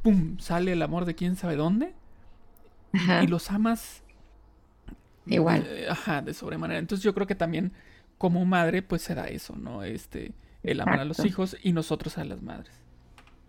¡pum! 0.00 0.38
sale 0.38 0.72
el 0.72 0.80
amor 0.80 1.04
de 1.04 1.14
quién 1.14 1.36
sabe 1.36 1.56
dónde. 1.56 1.92
Y 3.22 3.26
los 3.26 3.50
amas. 3.50 4.02
Igual. 5.26 5.66
Eh, 5.68 5.86
ajá, 5.90 6.22
de 6.22 6.32
sobremanera. 6.32 6.80
Entonces 6.80 7.04
yo 7.04 7.12
creo 7.12 7.26
que 7.26 7.34
también 7.34 7.74
como 8.16 8.46
madre, 8.46 8.80
pues 8.80 9.02
se 9.02 9.14
da 9.14 9.26
eso, 9.26 9.54
¿no? 9.54 9.82
Este, 9.82 10.32
el 10.62 10.80
amar 10.80 11.00
a 11.00 11.04
los 11.04 11.22
hijos 11.26 11.58
y 11.62 11.74
nosotros 11.74 12.16
a 12.16 12.24
las 12.24 12.40
madres. 12.40 12.87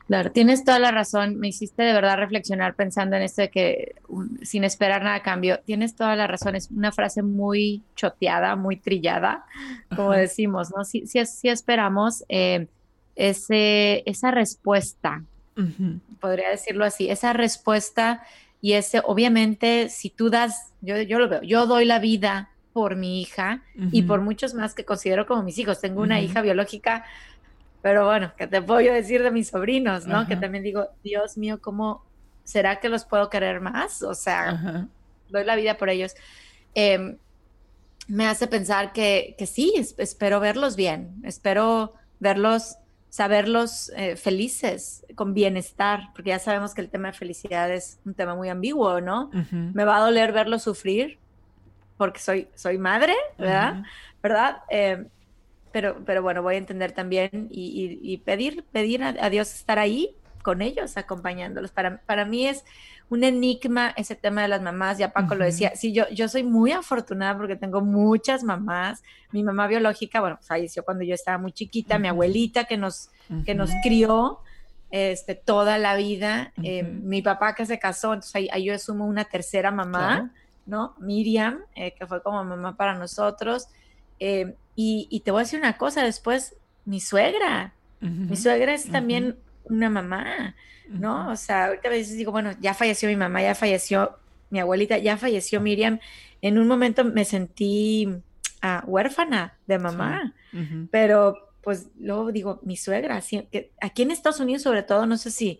Claro, 0.09 0.31
tienes 0.31 0.65
toda 0.65 0.79
la 0.79 0.89
razón. 0.89 1.37
Me 1.37 1.49
hiciste 1.49 1.83
de 1.83 1.93
verdad 1.93 2.17
reflexionar 2.17 2.73
pensando 2.73 3.15
en 3.15 3.21
esto 3.21 3.43
de 3.43 3.51
que 3.51 3.95
sin 4.41 4.63
esperar 4.63 5.03
nada 5.03 5.17
a 5.17 5.21
cambio. 5.21 5.59
Tienes 5.59 5.95
toda 5.95 6.15
la 6.15 6.25
razón. 6.25 6.55
Es 6.55 6.71
una 6.71 6.91
frase 6.91 7.21
muy 7.21 7.83
choteada, 7.95 8.55
muy 8.55 8.75
trillada, 8.75 9.45
como 9.95 10.13
decimos, 10.13 10.71
¿no? 10.75 10.83
Si, 10.83 11.05
si, 11.05 11.47
esperamos 11.47 12.23
eh, 12.27 12.65
ese, 13.15 14.01
esa 14.07 14.31
respuesta, 14.31 15.21
podría 16.19 16.49
decirlo 16.49 16.85
así, 16.85 17.07
esa 17.11 17.33
respuesta 17.33 18.23
y 18.61 18.73
ese, 18.73 19.03
obviamente, 19.05 19.89
si 19.89 20.09
tú 20.09 20.31
das, 20.31 20.73
yo, 20.81 20.99
yo 21.03 21.19
lo 21.19 21.29
veo, 21.29 21.43
yo 21.43 21.67
doy 21.67 21.85
la 21.85 21.99
vida 21.99 22.49
por 22.73 22.95
mi 22.95 23.21
hija 23.21 23.61
y 23.91 24.01
por 24.03 24.21
muchos 24.21 24.55
más 24.55 24.73
que 24.73 24.85
considero 24.85 25.27
como 25.27 25.43
mis 25.43 25.59
hijos. 25.59 25.81
Tengo 25.81 26.01
una 26.01 26.19
hija 26.19 26.41
biológica 26.41 27.05
pero 27.81 28.05
bueno, 28.05 28.33
¿qué 28.37 28.47
te 28.47 28.61
puedo 28.61 28.93
decir 28.93 29.23
de 29.23 29.31
mis 29.31 29.49
sobrinos, 29.49 30.05
no? 30.05 30.27
Que 30.27 30.35
también 30.35 30.63
digo, 30.63 30.89
Dios 31.03 31.37
mío, 31.37 31.59
¿cómo 31.61 32.03
será 32.43 32.79
que 32.79 32.89
los 32.89 33.05
puedo 33.05 33.29
querer 33.29 33.61
más? 33.61 34.03
O 34.03 34.13
sea, 34.13 34.87
doy 35.29 35.45
la 35.45 35.55
vida 35.55 35.77
por 35.77 35.89
ellos. 35.89 36.15
Em, 36.75 37.17
me 38.07 38.27
hace 38.27 38.47
pensar 38.47 38.91
que, 38.91 39.35
que 39.37 39.45
sí, 39.45 39.73
espero 39.97 40.39
verlos 40.39 40.75
bien, 40.75 41.21
espero 41.23 41.93
verlos, 42.19 42.77
saberlos 43.09 43.91
eh, 43.95 44.15
felices, 44.15 45.05
con 45.15 45.33
bienestar, 45.33 46.09
porque 46.13 46.31
ya 46.31 46.39
sabemos 46.39 46.73
que 46.73 46.81
el 46.81 46.89
tema 46.89 47.09
de 47.09 47.13
felicidad 47.13 47.71
es 47.71 47.99
un 48.05 48.13
tema 48.13 48.35
muy 48.35 48.49
ambiguo, 48.49 48.99
¿no? 48.99 49.29
Me 49.51 49.85
va 49.85 49.97
a 49.97 50.01
doler 50.01 50.33
verlos 50.33 50.63
sufrir, 50.63 51.17
porque 51.97 52.19
soy, 52.19 52.47
soy 52.55 52.77
madre, 52.77 53.15
¿verdad? 53.37 53.83
¿Verdad? 54.21 54.57
Em, 54.69 55.07
pero, 55.71 56.03
pero 56.05 56.21
bueno, 56.21 56.41
voy 56.41 56.55
a 56.55 56.57
entender 56.57 56.91
también 56.91 57.47
y, 57.51 58.17
pedir, 58.25 58.63
pedir 58.71 59.03
a, 59.03 59.29
Dios 59.29 59.53
estar 59.53 59.79
ahí 59.79 60.15
con 60.43 60.61
ellos, 60.61 60.97
acompañándolos. 60.97 61.71
Para, 61.71 62.01
para 62.01 62.25
mí 62.25 62.47
es 62.47 62.63
un 63.09 63.23
enigma 63.23 63.93
ese 63.97 64.15
tema 64.15 64.43
de 64.43 64.47
las 64.47 64.61
mamás, 64.61 64.97
ya 64.97 65.11
Paco 65.11 65.33
lo 65.33 65.43
decía, 65.43 65.75
sí, 65.75 65.91
yo, 65.91 66.07
yo 66.09 66.29
soy 66.29 66.43
muy 66.43 66.71
afortunada 66.71 67.35
porque 67.35 67.55
tengo 67.55 67.81
muchas 67.81 68.43
mamás, 68.43 69.01
mi 69.31 69.43
mamá 69.43 69.67
biológica, 69.67 70.21
bueno, 70.21 70.37
falleció 70.41 70.83
cuando 70.83 71.03
yo 71.03 71.15
estaba 71.15 71.39
muy 71.39 71.51
chiquita, 71.51 71.97
mi 71.97 72.07
abuelita 72.07 72.65
que 72.65 72.77
nos, 72.77 73.09
que 73.45 73.55
nos 73.55 73.71
crió 73.83 74.39
este, 74.91 75.33
toda 75.33 75.79
la 75.79 75.95
vida, 75.95 76.53
eh, 76.61 76.83
mi 76.83 77.21
papá 77.23 77.55
que 77.55 77.65
se 77.65 77.79
casó, 77.79 78.13
entonces 78.13 78.49
ahí, 78.51 78.63
yo 78.63 78.75
asumo 78.75 79.07
una 79.07 79.25
tercera 79.25 79.71
mamá, 79.71 80.31
¿no? 80.67 80.95
Miriam, 80.99 81.61
eh, 81.75 81.95
que 81.95 82.05
fue 82.05 82.21
como 82.21 82.43
mamá 82.43 82.77
para 82.77 82.93
nosotros, 82.93 83.69
eh, 84.19 84.55
y, 84.81 85.07
y, 85.09 85.19
te 85.19 85.31
voy 85.31 85.41
a 85.41 85.43
decir 85.43 85.59
una 85.59 85.77
cosa, 85.77 86.05
después 86.05 86.55
mi 86.85 87.01
suegra, 87.01 87.73
mi 87.99 88.37
suegra 88.37 88.73
es 88.73 88.89
también 88.89 89.35
una 89.65 89.89
mamá, 89.89 90.55
¿no? 90.87 91.29
O 91.29 91.35
sea, 91.35 91.65
ahorita 91.65 91.89
a 91.89 91.91
veces 91.91 92.15
digo, 92.15 92.31
bueno, 92.31 92.51
ya 92.61 92.73
falleció 92.73 93.09
mi 93.09 93.17
mamá, 93.17 93.41
ya 93.41 93.55
falleció 93.55 94.17
mi 94.49 94.61
abuelita, 94.61 94.97
ya 94.97 95.17
falleció 95.17 95.59
Miriam. 95.59 95.99
En 96.41 96.57
un 96.57 96.65
momento 96.65 97.03
me 97.03 97.25
sentí 97.25 98.07
ah, 98.61 98.81
huérfana 98.87 99.57
de 99.67 99.79
mamá, 99.79 100.33
pero 100.91 101.35
pues 101.59 101.89
luego 101.99 102.31
digo, 102.31 102.61
mi 102.63 102.77
suegra, 102.77 103.21
aquí 103.81 104.01
en 104.01 104.11
Estados 104.11 104.39
Unidos 104.39 104.61
sobre 104.61 104.83
todo, 104.83 105.05
no 105.05 105.17
sé 105.17 105.29
si 105.31 105.59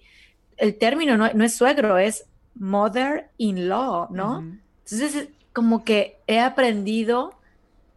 el 0.55 0.77
término 0.77 1.17
no, 1.17 1.25
es 1.25 1.53
suegro, 1.53 1.97
es 1.97 2.25
mother-in-law, 2.55 4.07
¿no? 4.11 4.47
Entonces, 4.85 5.27
como 5.51 5.83
que 5.83 6.21
he 6.25 6.39
aprendido 6.39 7.38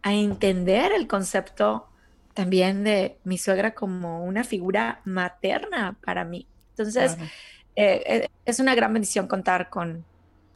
a 0.03 0.13
entender 0.13 0.91
el 0.91 1.07
concepto 1.07 1.87
también 2.33 2.83
de 2.83 3.17
mi 3.23 3.37
suegra 3.37 3.73
como 3.73 4.23
una 4.23 4.43
figura 4.43 5.01
materna 5.05 5.97
para 6.05 6.25
mí. 6.25 6.47
Entonces, 6.71 7.17
eh, 7.75 8.03
eh, 8.05 8.27
es 8.45 8.59
una 8.59 8.75
gran 8.75 8.93
bendición 8.93 9.27
contar 9.27 9.69
con, 9.69 10.05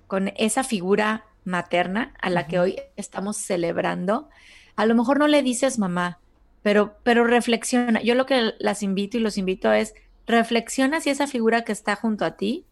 con 0.08 0.32
esa 0.38 0.64
figura 0.64 1.26
materna 1.44 2.14
a 2.22 2.30
la 2.30 2.48
que 2.48 2.60
hoy 2.60 2.82
estamos 2.96 3.38
celebrando. 3.38 4.30
A 4.76 4.86
lo 4.86 4.96
mejor 4.96 5.20
no 5.20 5.28
le 5.28 5.44
dices 5.44 5.80
mamá, 5.80 6.20
pero, 6.62 6.98
pero 7.04 7.24
reflexiona. 7.24 8.02
Yo 8.02 8.16
lo 8.16 8.26
que 8.26 8.54
las 8.60 8.84
invito 8.84 9.18
y 9.18 9.22
los 9.22 9.38
invito 9.38 9.72
es, 9.72 9.94
reflexiona 10.26 11.00
si 11.00 11.10
esa 11.10 11.28
figura 11.28 11.64
que 11.64 11.72
está 11.72 11.96
junto 11.96 12.26
a 12.26 12.36
ti 12.36 12.66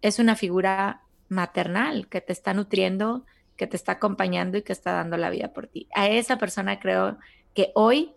es 0.00 0.18
una 0.18 0.36
figura 0.36 1.02
maternal 1.28 2.08
que 2.08 2.20
te 2.20 2.32
está 2.32 2.54
nutriendo, 2.54 3.24
que 3.56 3.66
te 3.66 3.76
está 3.76 3.92
acompañando 3.92 4.58
y 4.58 4.62
que 4.62 4.72
está 4.72 4.92
dando 4.92 5.16
la 5.16 5.30
vida 5.30 5.52
por 5.52 5.66
ti. 5.66 5.88
A 5.94 6.08
esa 6.08 6.38
persona 6.38 6.80
creo 6.80 7.18
que 7.54 7.70
hoy 7.74 8.12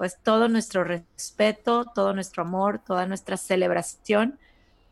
pues 0.00 0.16
todo 0.22 0.48
nuestro 0.48 0.82
respeto, 0.82 1.84
todo 1.94 2.14
nuestro 2.14 2.42
amor, 2.42 2.78
toda 2.78 3.04
nuestra 3.04 3.36
celebración 3.36 4.38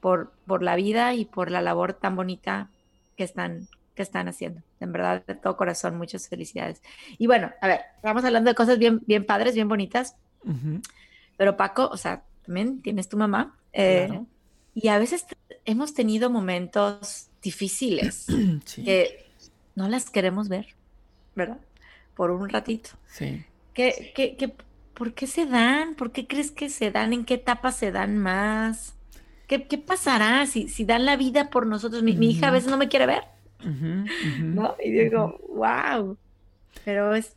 por, 0.01 0.35
por 0.47 0.63
la 0.63 0.77
vida 0.77 1.15
y 1.15 1.25
por 1.25 1.51
la 1.51 1.63
labor 1.63 1.95
tan 1.95 2.15
bonita 2.15 2.69
que 3.17 3.25
están, 3.25 3.69
que 3.95 4.03
están 4.03 4.29
haciendo. 4.29 4.61
En 4.81 4.93
verdad, 4.93 5.25
de 5.27 5.35
todo 5.35 5.57
corazón, 5.57 5.97
muchas 5.97 6.29
felicidades. 6.29 6.83
Y 7.17 7.27
bueno, 7.27 7.51
a 7.63 7.69
ver, 7.69 7.81
estamos 7.97 8.23
hablando 8.23 8.51
de 8.51 8.55
cosas 8.55 8.79
bien, 8.79 9.01
bien 9.07 9.25
padres, 9.25 9.55
bien 9.55 9.67
bonitas. 9.67 10.15
Pero 11.39 11.57
Paco, 11.57 11.89
o 11.91 11.97
sea, 11.97 12.23
también 12.45 12.83
tienes 12.83 13.09
tu 13.09 13.17
mamá. 13.17 13.57
Eh, 13.73 14.11
y 14.75 14.89
a 14.89 14.99
veces 14.99 15.25
hemos 15.65 15.95
tenido 15.95 16.29
momentos 16.29 17.29
difíciles 17.41 18.27
que 18.85 19.28
no 19.79 19.89
las 19.89 20.11
queremos 20.11 20.49
ver, 20.49 20.67
¿verdad? 21.37 21.59
Por 22.17 22.33
un 22.33 22.49
ratito. 22.49 22.91
Sí. 23.07 23.45
¿Qué, 23.75 24.13
qué, 24.15 24.37
qué, 24.37 24.53
¿por 24.93 25.15
qué 25.15 25.29
se 25.29 25.47
dan? 25.47 25.95
¿Por 25.95 26.11
qué 26.11 26.27
crees 26.27 26.51
que 26.51 26.69
se 26.69 26.91
dan? 26.91 27.13
¿En 27.13 27.25
qué 27.25 27.35
etapa 27.35 27.71
se 27.71 27.93
dan 27.93 28.19
más? 28.19 28.97
¿Qué, 29.47 29.61
pasará 29.79 30.45
si, 30.47 30.69
si, 30.69 30.85
dan 30.85 31.07
la 31.07 31.17
vida 31.17 31.49
por 31.49 31.65
nosotros? 31.65 32.03
Mi, 32.03 32.13
hija 32.13 32.49
a 32.49 32.51
veces 32.51 32.69
no 32.69 32.77
me 32.77 32.89
quiere 32.89 33.07
ver. 33.07 33.23
¿No? 34.41 34.75
Y 34.85 34.91
digo, 34.91 35.41
wow. 35.55 36.19
Pero 36.85 37.15
es 37.15 37.37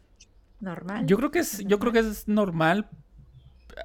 normal. 0.59 1.05
Yo 1.05 1.17
creo 1.17 1.29
que 1.29 1.39
es, 1.39 1.59
yo 1.59 1.77
creo 1.77 1.93
que 1.93 1.99
es 1.99 2.27
normal 2.27 2.89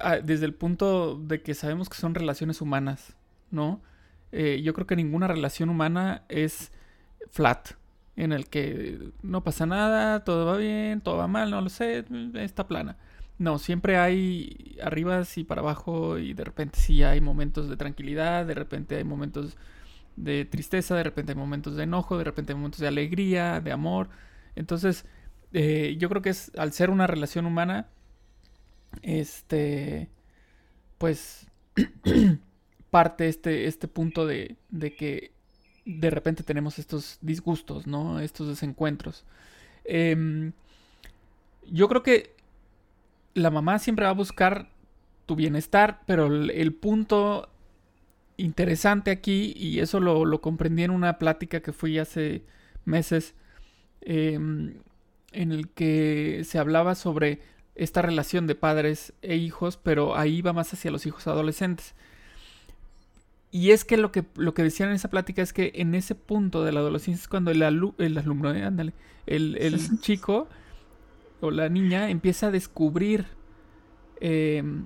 ah, 0.01 0.17
desde 0.17 0.45
el 0.45 0.55
punto 0.55 1.15
de 1.15 1.43
que 1.43 1.53
sabemos 1.53 1.89
que 1.89 1.95
son 1.95 2.15
relaciones 2.15 2.59
humanas, 2.59 3.15
¿no? 3.51 3.81
Eh, 4.31 4.61
yo 4.63 4.73
creo 4.73 4.87
que 4.87 4.95
ninguna 4.95 5.27
relación 5.27 5.69
humana 5.69 6.23
es 6.27 6.71
flat, 7.29 7.69
en 8.17 8.33
el 8.33 8.47
que 8.47 9.11
no 9.21 9.43
pasa 9.43 9.65
nada, 9.65 10.23
todo 10.23 10.45
va 10.47 10.57
bien, 10.57 11.01
todo 11.01 11.17
va 11.17 11.27
mal, 11.27 11.51
no 11.51 11.61
lo 11.61 11.69
sé, 11.69 12.03
está 12.33 12.67
plana. 12.67 12.97
No, 13.37 13.59
siempre 13.59 13.97
hay 13.97 14.77
arriba 14.83 15.21
y 15.35 15.43
para 15.43 15.61
abajo 15.61 16.17
y 16.17 16.33
de 16.33 16.43
repente 16.43 16.79
sí 16.79 17.03
hay 17.03 17.21
momentos 17.21 17.69
de 17.69 17.77
tranquilidad, 17.77 18.45
de 18.47 18.55
repente 18.55 18.95
hay 18.97 19.03
momentos 19.03 19.55
de 20.15 20.45
tristeza, 20.45 20.95
de 20.95 21.03
repente 21.03 21.33
hay 21.33 21.37
momentos 21.37 21.75
de 21.75 21.83
enojo, 21.83 22.17
de 22.17 22.23
repente 22.23 22.53
hay 22.53 22.57
momentos 22.57 22.81
de 22.81 22.87
alegría, 22.87 23.61
de 23.61 23.71
amor. 23.71 24.09
Entonces, 24.55 25.05
eh, 25.53 25.95
yo 25.99 26.09
creo 26.09 26.23
que 26.23 26.31
es 26.31 26.51
al 26.57 26.73
ser 26.73 26.89
una 26.89 27.07
relación 27.07 27.45
humana, 27.45 27.87
este, 29.03 30.09
pues 30.97 31.47
parte 32.89 33.27
este, 33.27 33.67
este 33.67 33.87
punto 33.87 34.25
de, 34.25 34.57
de 34.69 34.95
que 34.95 35.36
de 35.87 36.09
repente 36.09 36.43
tenemos 36.43 36.79
estos 36.79 37.17
disgustos, 37.21 37.87
¿no? 37.87 38.19
Estos 38.19 38.49
desencuentros. 38.49 39.23
Em, 39.85 40.51
yo 41.65 41.87
creo 41.87 42.03
que 42.03 42.35
la 43.33 43.51
mamá 43.51 43.79
siempre 43.79 44.03
va 44.03 44.11
a 44.11 44.13
buscar 44.13 44.69
tu 45.25 45.37
bienestar, 45.37 46.01
pero 46.05 46.27
el, 46.27 46.73
punto 46.73 47.49
interesante 48.35 49.11
aquí, 49.11 49.53
y 49.55 49.79
eso 49.79 50.01
lo, 50.01 50.41
comprendí 50.41 50.83
en 50.83 50.91
una 50.91 51.17
plática 51.19 51.61
que 51.61 51.71
fui 51.71 51.99
hace 51.99 52.43
meses, 52.83 53.33
em, 54.01 54.75
en 55.31 55.51
el 55.53 55.69
que 55.69 56.41
se 56.43 56.59
hablaba 56.59 56.95
sobre 56.95 57.39
esta 57.75 58.01
relación 58.01 58.45
de 58.45 58.55
padres 58.55 59.13
e 59.21 59.37
hijos, 59.37 59.77
pero 59.77 60.17
ahí 60.17 60.41
va 60.41 60.51
más 60.51 60.73
hacia 60.73 60.91
los 60.91 61.05
hijos 61.05 61.27
adolescentes. 61.27 61.95
Y 63.51 63.71
es 63.71 63.85
que 63.85 63.97
lo 63.97 64.11
que, 64.11 64.25
lo 64.35 64.53
que 64.53 64.63
decían 64.63 64.89
en 64.89 64.95
esa 64.95 65.09
plática 65.09 65.41
es 65.41 65.53
que 65.53 65.71
en 65.75 65.95
ese 65.95 66.15
punto 66.15 66.63
de 66.63 66.71
la 66.71 66.81
adolescencia 66.81 67.21
es 67.21 67.27
cuando 67.27 67.51
el, 67.51 67.61
el 67.61 68.17
alumno, 68.17 68.53
eh, 68.53 68.63
ándale, 68.63 68.93
el, 69.25 69.57
el 69.57 69.99
chico 70.01 70.47
o 71.39 71.51
la 71.51 71.69
niña 71.69 72.09
empieza 72.09 72.47
a 72.47 72.51
descubrir 72.51 73.25
em, 74.19 74.85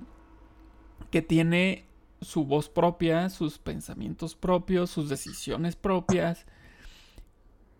que 1.10 1.22
tiene 1.22 1.86
su 2.20 2.44
voz 2.44 2.68
propia, 2.68 3.30
sus 3.30 3.58
pensamientos 3.58 4.36
propios, 4.36 4.90
sus 4.90 5.08
decisiones 5.08 5.76
propias. 5.76 6.46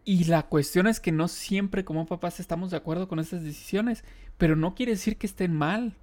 Y 0.04 0.24
la 0.24 0.42
cuestión 0.44 0.88
es 0.88 0.98
que 0.98 1.12
no 1.12 1.28
siempre 1.28 1.84
como 1.84 2.06
papás 2.06 2.40
estamos 2.40 2.72
de 2.72 2.76
acuerdo 2.76 3.06
con 3.06 3.20
esas 3.20 3.44
decisiones, 3.44 4.04
pero 4.36 4.56
no 4.56 4.74
quiere 4.74 4.92
decir 4.92 5.16
que 5.16 5.26
estén 5.26 5.54
mal. 5.54 5.94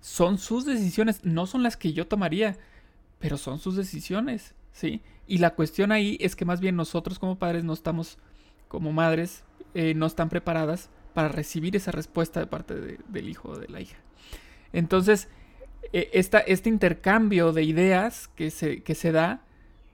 Son 0.00 0.38
sus 0.38 0.64
decisiones, 0.64 1.24
no 1.24 1.46
son 1.46 1.62
las 1.62 1.76
que 1.76 1.92
yo 1.92 2.08
tomaría, 2.08 2.58
pero 3.18 3.36
son 3.36 3.58
sus 3.58 3.76
decisiones, 3.76 4.54
¿sí? 4.72 5.02
Y 5.26 5.38
la 5.38 5.54
cuestión 5.54 5.92
ahí 5.92 6.16
es 6.20 6.36
que 6.36 6.44
más 6.44 6.60
bien 6.60 6.76
nosotros 6.76 7.18
como 7.18 7.38
padres 7.38 7.64
no 7.64 7.72
estamos, 7.72 8.18
como 8.68 8.92
madres, 8.92 9.44
eh, 9.74 9.94
no 9.94 10.06
están 10.06 10.28
preparadas 10.28 10.90
para 11.14 11.28
recibir 11.28 11.76
esa 11.76 11.90
respuesta 11.92 12.40
de 12.40 12.46
parte 12.46 12.74
del 12.74 13.28
hijo 13.28 13.50
o 13.50 13.58
de 13.58 13.68
la 13.68 13.80
hija. 13.80 13.96
Entonces, 14.72 15.28
e, 15.92 16.10
este 16.12 16.68
intercambio 16.68 17.52
de 17.52 17.62
ideas 17.64 18.28
que 18.28 18.50
se, 18.50 18.82
que 18.82 18.94
se 18.94 19.12
da, 19.12 19.42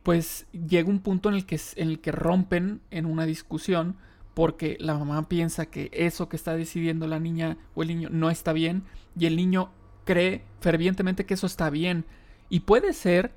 pues 0.03 0.47
llega 0.53 0.89
un 0.89 0.99
punto 0.99 1.29
en 1.29 1.37
el, 1.37 1.47
que, 1.47 1.61
en 1.77 1.89
el 1.89 2.01
que 2.01 2.13
rompen 2.13 2.81
en 2.91 3.07
una 3.07 3.25
discusión 3.25 3.97
porque 4.35 4.77
la 4.81 4.95
mamá 4.95 5.29
piensa 5.29 5.67
que 5.67 5.91
eso 5.93 6.29
que 6.29 6.37
está 6.37 6.57
decidiendo 6.57 7.07
la 7.07 7.21
niña 7.21 7.59
o 7.75 7.83
el 7.83 7.89
niño 7.89 8.09
no 8.11 8.31
está 8.31 8.53
bien 8.53 8.85
y 9.17 9.27
el 9.27 9.37
niño 9.37 9.71
cree 10.05 10.43
fervientemente 10.61 11.27
que 11.27 11.35
eso 11.35 11.47
está 11.47 11.71
bien. 11.71 12.05
Y 12.53 12.61
puede 12.61 12.93
ser, 12.93 13.33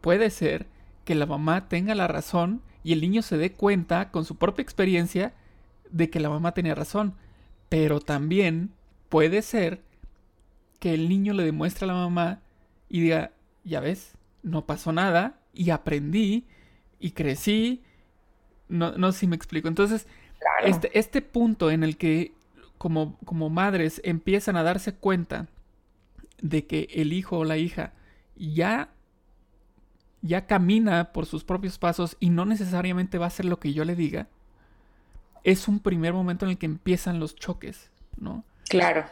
puede 0.00 0.30
ser 0.30 0.68
que 1.04 1.16
la 1.16 1.26
mamá 1.26 1.68
tenga 1.68 1.96
la 1.96 2.06
razón 2.06 2.62
y 2.84 2.92
el 2.92 3.00
niño 3.00 3.20
se 3.20 3.36
dé 3.36 3.50
cuenta 3.50 4.12
con 4.12 4.24
su 4.24 4.36
propia 4.36 4.62
experiencia 4.62 5.34
de 5.90 6.08
que 6.08 6.20
la 6.20 6.30
mamá 6.30 6.52
tenía 6.52 6.76
razón. 6.76 7.14
Pero 7.68 7.98
también 7.98 8.70
puede 9.08 9.42
ser 9.42 9.82
que 10.78 10.94
el 10.94 11.08
niño 11.08 11.34
le 11.34 11.42
demuestre 11.42 11.82
a 11.82 11.88
la 11.88 11.94
mamá 11.94 12.42
y 12.88 13.00
diga, 13.00 13.32
ya 13.64 13.80
ves, 13.80 14.12
no 14.44 14.66
pasó 14.66 14.92
nada 14.92 15.40
y 15.52 15.70
aprendí 15.70 16.46
y 17.00 17.10
crecí. 17.10 17.82
No, 18.68 18.92
no 18.92 19.10
sé 19.10 19.18
si 19.18 19.26
me 19.26 19.34
explico. 19.34 19.66
Entonces, 19.66 20.06
este, 20.62 20.96
este 20.96 21.22
punto 21.22 21.72
en 21.72 21.82
el 21.82 21.96
que 21.96 22.30
como, 22.78 23.18
como 23.24 23.50
madres 23.50 24.00
empiezan 24.04 24.54
a 24.56 24.62
darse 24.62 24.94
cuenta 24.94 25.48
de 26.40 26.66
que 26.68 26.86
el 26.92 27.12
hijo 27.12 27.38
o 27.38 27.44
la 27.44 27.56
hija 27.56 27.94
ya 28.36 28.90
ya 30.24 30.46
camina 30.46 31.12
por 31.12 31.26
sus 31.26 31.44
propios 31.44 31.78
pasos 31.78 32.16
y 32.18 32.30
no 32.30 32.46
necesariamente 32.46 33.18
va 33.18 33.26
a 33.26 33.28
hacer 33.28 33.44
lo 33.44 33.60
que 33.60 33.74
yo 33.74 33.84
le 33.84 33.94
diga, 33.94 34.28
es 35.44 35.68
un 35.68 35.80
primer 35.80 36.14
momento 36.14 36.46
en 36.46 36.52
el 36.52 36.58
que 36.58 36.64
empiezan 36.64 37.20
los 37.20 37.36
choques, 37.36 37.90
¿no? 38.16 38.42
Claro. 38.70 39.04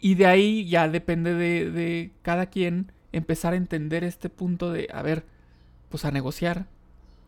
Y 0.00 0.16
de 0.16 0.26
ahí 0.26 0.68
ya 0.68 0.88
depende 0.88 1.34
de, 1.34 2.10
cada 2.22 2.46
quien 2.46 2.90
empezar 3.12 3.52
a 3.52 3.56
entender 3.56 4.02
este 4.02 4.30
punto 4.30 4.72
de, 4.72 4.88
a 4.92 5.00
ver, 5.02 5.24
pues 5.90 6.04
a 6.04 6.10
negociar, 6.10 6.66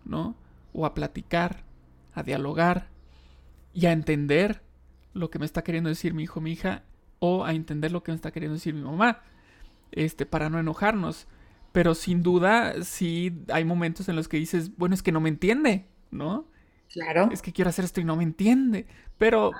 ¿no? 0.05 0.35
O 0.73 0.85
a 0.85 0.93
platicar, 0.93 1.63
a 2.13 2.25
dialogar 2.25 2.89
y 3.73 3.87
a 3.87 3.93
entender 3.93 4.61
lo 5.15 5.31
que 5.31 5.39
me 5.39 5.47
está 5.47 5.63
queriendo 5.63 5.89
decir 5.89 6.15
mi 6.15 6.25
hijo, 6.25 6.41
mi 6.41 6.51
hija, 6.51 6.83
o 7.21 7.45
a 7.45 7.53
entender 7.53 7.93
lo 7.93 8.03
que 8.03 8.11
me 8.11 8.17
está 8.17 8.33
queriendo 8.33 8.55
decir 8.55 8.75
mi 8.75 8.83
mamá, 8.83 9.21
este, 9.93 10.27
para 10.27 10.51
no 10.51 10.59
enojarnos. 10.59 11.27
Pero 11.73 11.95
sin 11.95 12.23
duda, 12.23 12.83
sí 12.83 13.45
hay 13.53 13.65
momentos 13.65 14.09
en 14.09 14.17
los 14.17 14.29
que 14.29 14.37
dices, 14.37 14.77
bueno, 14.77 14.95
es 14.95 15.03
que 15.03 15.13
no 15.13 15.21
me 15.21 15.29
entiende, 15.29 15.87
¿no? 16.11 16.49
Claro. 16.93 17.29
Es 17.31 17.43
que 17.43 17.53
quiero 17.53 17.71
hacer 17.71 17.85
esto 17.85 18.01
y 18.01 18.05
no 18.05 18.17
me 18.17 18.25
entiende. 18.25 18.87
Pero 19.19 19.53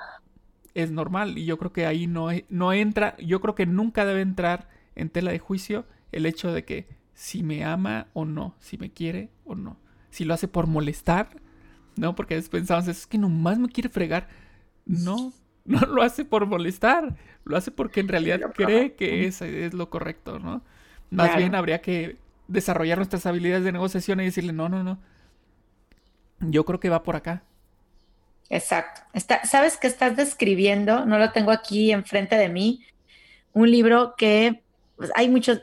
es 0.73 0.91
normal 0.91 1.37
y 1.37 1.45
yo 1.45 1.57
creo 1.57 1.73
que 1.73 1.85
ahí 1.85 2.07
no, 2.07 2.29
no 2.49 2.73
entra, 2.73 3.15
yo 3.17 3.41
creo 3.41 3.55
que 3.55 3.65
nunca 3.65 4.05
debe 4.05 4.21
entrar 4.21 4.69
en 4.95 5.09
tela 5.09 5.31
de 5.31 5.39
juicio 5.39 5.85
el 6.11 6.25
hecho 6.25 6.51
de 6.51 6.65
que 6.65 6.87
si 7.13 7.43
me 7.43 7.63
ama 7.63 8.07
o 8.13 8.25
no, 8.25 8.55
si 8.59 8.77
me 8.77 8.91
quiere 8.91 9.29
o 9.45 9.55
no, 9.55 9.77
si 10.09 10.25
lo 10.25 10.33
hace 10.33 10.47
por 10.47 10.67
molestar, 10.67 11.29
¿no? 11.97 12.15
Porque 12.15 12.41
pensamos, 12.41 12.87
es 12.87 13.07
que 13.07 13.17
nomás 13.17 13.59
me 13.59 13.69
quiere 13.69 13.89
fregar. 13.89 14.29
No, 14.85 15.33
no 15.65 15.79
lo 15.81 16.01
hace 16.03 16.25
por 16.25 16.45
molestar, 16.45 17.15
lo 17.43 17.57
hace 17.57 17.71
porque 17.71 17.99
en 17.99 18.07
realidad 18.07 18.39
cree 18.53 18.93
que 18.93 19.25
es, 19.25 19.41
es 19.41 19.73
lo 19.73 19.89
correcto, 19.89 20.39
¿no? 20.39 20.61
Más 21.09 21.35
bien 21.35 21.55
habría 21.55 21.81
que 21.81 22.17
desarrollar 22.47 22.97
nuestras 22.97 23.25
habilidades 23.25 23.63
de 23.63 23.71
negociación 23.71 24.19
y 24.21 24.25
decirle, 24.25 24.53
no, 24.53 24.69
no, 24.69 24.83
no, 24.83 24.99
yo 26.39 26.65
creo 26.65 26.79
que 26.79 26.89
va 26.89 27.03
por 27.03 27.15
acá. 27.15 27.43
Exacto. 28.49 29.01
Está, 29.13 29.45
¿Sabes 29.45 29.77
qué 29.77 29.87
estás 29.87 30.17
describiendo? 30.17 31.05
No 31.05 31.17
lo 31.17 31.31
tengo 31.31 31.51
aquí 31.51 31.91
enfrente 31.91 32.35
de 32.35 32.49
mí. 32.49 32.85
Un 33.53 33.71
libro 33.71 34.15
que 34.17 34.61
pues, 34.97 35.11
hay 35.15 35.29
muchos, 35.29 35.61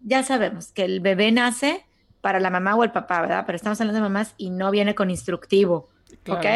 ya 0.00 0.22
sabemos 0.22 0.72
que 0.72 0.84
el 0.84 1.00
bebé 1.00 1.32
nace 1.32 1.84
para 2.20 2.40
la 2.40 2.50
mamá 2.50 2.74
o 2.74 2.84
el 2.84 2.92
papá, 2.92 3.20
¿verdad? 3.20 3.44
Pero 3.46 3.56
estamos 3.56 3.80
hablando 3.80 3.98
de 4.00 4.08
mamás 4.08 4.34
y 4.36 4.50
no 4.50 4.70
viene 4.70 4.94
con 4.94 5.10
instructivo, 5.10 5.88
¿ok? 6.28 6.46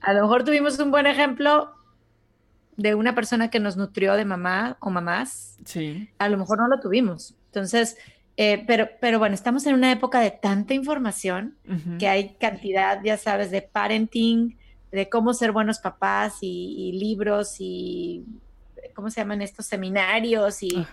A 0.00 0.12
lo 0.12 0.22
mejor 0.22 0.44
tuvimos 0.44 0.78
un 0.78 0.90
buen 0.90 1.06
ejemplo 1.06 1.74
de 2.76 2.94
una 2.94 3.14
persona 3.14 3.50
que 3.50 3.60
nos 3.60 3.76
nutrió 3.76 4.14
de 4.14 4.24
mamá 4.24 4.76
o 4.80 4.90
mamás. 4.90 5.58
Sí. 5.64 6.08
A 6.18 6.28
lo 6.28 6.38
mejor 6.38 6.58
no 6.58 6.68
lo 6.68 6.80
tuvimos. 6.80 7.34
Entonces, 7.46 7.96
eh, 8.36 8.64
pero, 8.66 8.88
pero 9.00 9.18
bueno, 9.18 9.34
estamos 9.34 9.64
en 9.66 9.74
una 9.74 9.92
época 9.92 10.20
de 10.20 10.32
tanta 10.32 10.74
información 10.74 11.56
que 11.98 12.08
hay 12.08 12.34
cantidad, 12.34 13.00
ya 13.04 13.16
sabes, 13.16 13.50
de 13.50 13.62
parenting, 13.62 14.58
de 14.90 15.08
cómo 15.08 15.34
ser 15.34 15.52
buenos 15.52 15.78
papás 15.78 16.38
y, 16.40 16.92
libros 16.98 17.56
y, 17.60 18.24
¿cómo 18.94 19.10
se 19.10 19.20
llaman 19.20 19.40
estos 19.40 19.66
seminarios? 19.66 20.62
Y, 20.64 20.84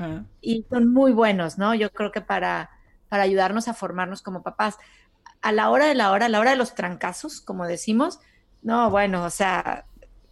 y, 0.41 0.65
son 0.69 0.93
muy 0.93 1.13
buenos, 1.13 1.57
¿no? 1.57 1.73
Yo 1.73 1.89
creo 1.91 2.11
que 2.11 2.21
para, 2.21 2.69
para 3.09 3.23
ayudarnos 3.23 3.67
a 3.67 3.73
formarnos 3.73 4.21
como 4.21 4.43
papás. 4.43 4.77
A 5.41 5.51
la 5.51 5.71
hora 5.71 5.87
de 5.87 5.95
la 5.95 6.11
hora, 6.11 6.27
a 6.27 6.29
la 6.29 6.39
hora 6.39 6.51
de 6.51 6.57
los 6.57 6.75
trancazos, 6.75 7.41
como 7.41 7.65
decimos, 7.65 8.19
no, 8.61 8.91
bueno, 8.91 9.23
o 9.23 9.31
sea, 9.31 9.85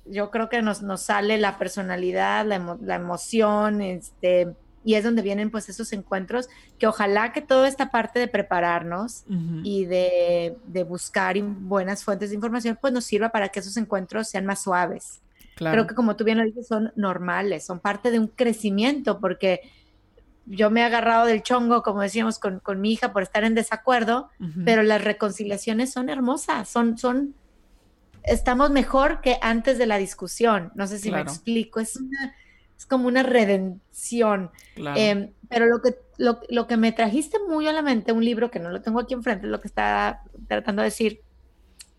yo 0.10 0.32
creo 0.32 0.50
que 0.50 0.62
nos, 0.62 0.82
nos 0.82 1.02
sale 1.02 1.38
la 1.38 1.58
personalidad, 1.58 2.46
la, 2.46 2.78
la 2.82 2.96
emoción, 2.96 3.82
este 3.82 4.54
y 4.84 4.96
es 4.96 5.04
donde 5.04 5.22
vienen 5.22 5.52
pues 5.52 5.70
esos 5.70 5.92
encuentros 5.94 6.48
que 6.78 6.88
ojalá 6.88 7.34
que 7.34 7.42
toda 7.42 7.68
esta 7.68 7.92
parte 7.92 8.20
de 8.20 8.28
prepararnos 8.28 9.24
y 9.64 9.86
de, 9.86 10.58
buscar 10.88 11.40
buenas 11.42 12.04
fuentes 12.04 12.30
de 12.30 12.36
información 12.36 12.78
pues 12.80 12.94
nos 12.94 13.06
sirva 13.06 13.30
para 13.30 13.50
que 13.50 13.60
esos 13.60 13.78
encuentros 13.78 14.30
sean 14.30 14.46
más 14.46 14.64
suaves. 14.64 15.22
Creo 15.56 15.86
que 15.86 15.96
como 15.96 16.16
tú 16.16 16.24
bien 16.24 16.38
lo 16.38 16.46
dices 16.46 16.68
son 16.68 16.94
normales, 16.96 17.66
son 17.66 17.80
parte 17.80 18.12
de 18.12 18.20
un 18.20 18.28
crecimiento 18.28 19.20
porque 19.20 19.60
yo 20.46 20.72
me 20.72 20.80
he 20.80 20.84
agarrado 20.84 21.26
del 21.26 21.44
chongo, 21.44 21.84
como 21.84 22.02
decíamos, 22.02 22.40
con, 22.40 22.62
mi 22.78 22.94
hija 22.94 23.12
por 23.12 23.22
estar 23.22 23.44
en 23.44 23.56
desacuerdo, 23.56 24.30
pero 24.66 24.82
las 24.82 25.04
reconciliaciones 25.04 25.92
son 25.92 26.10
hermosas, 26.10 26.70
son, 26.70 26.98
son, 26.98 27.36
estamos 28.30 28.72
mejor 28.72 29.22
que 29.22 29.38
antes 29.42 29.78
de 29.78 29.86
la 29.86 29.98
discusión. 29.98 30.72
No 30.76 30.88
sé 30.88 31.00
si 31.00 31.12
me 31.12 31.22
explico, 31.22 31.80
es 31.80 31.96
una 31.96 32.36
es 32.80 32.86
como 32.86 33.10
una 33.10 33.24
redención. 33.24 34.52
Em, 34.96 35.34
pero 35.50 35.66
lo 35.66 35.82
que, 35.82 35.96
lo, 36.18 36.66
que 36.66 36.78
me 36.78 36.94
trajiste 36.94 37.38
muy 37.46 37.68
a 37.68 37.74
la 37.74 37.82
mente, 37.82 38.14
un 38.14 38.24
libro 38.24 38.50
que 38.50 38.60
no 38.60 38.70
lo 38.70 38.82
tengo 38.82 39.02
aquí 39.02 39.14
enfrente, 39.14 39.48
lo 39.48 39.60
que 39.60 39.68
está 39.68 40.24
tratando 40.48 40.82
de 40.82 40.86
decir, 40.88 41.20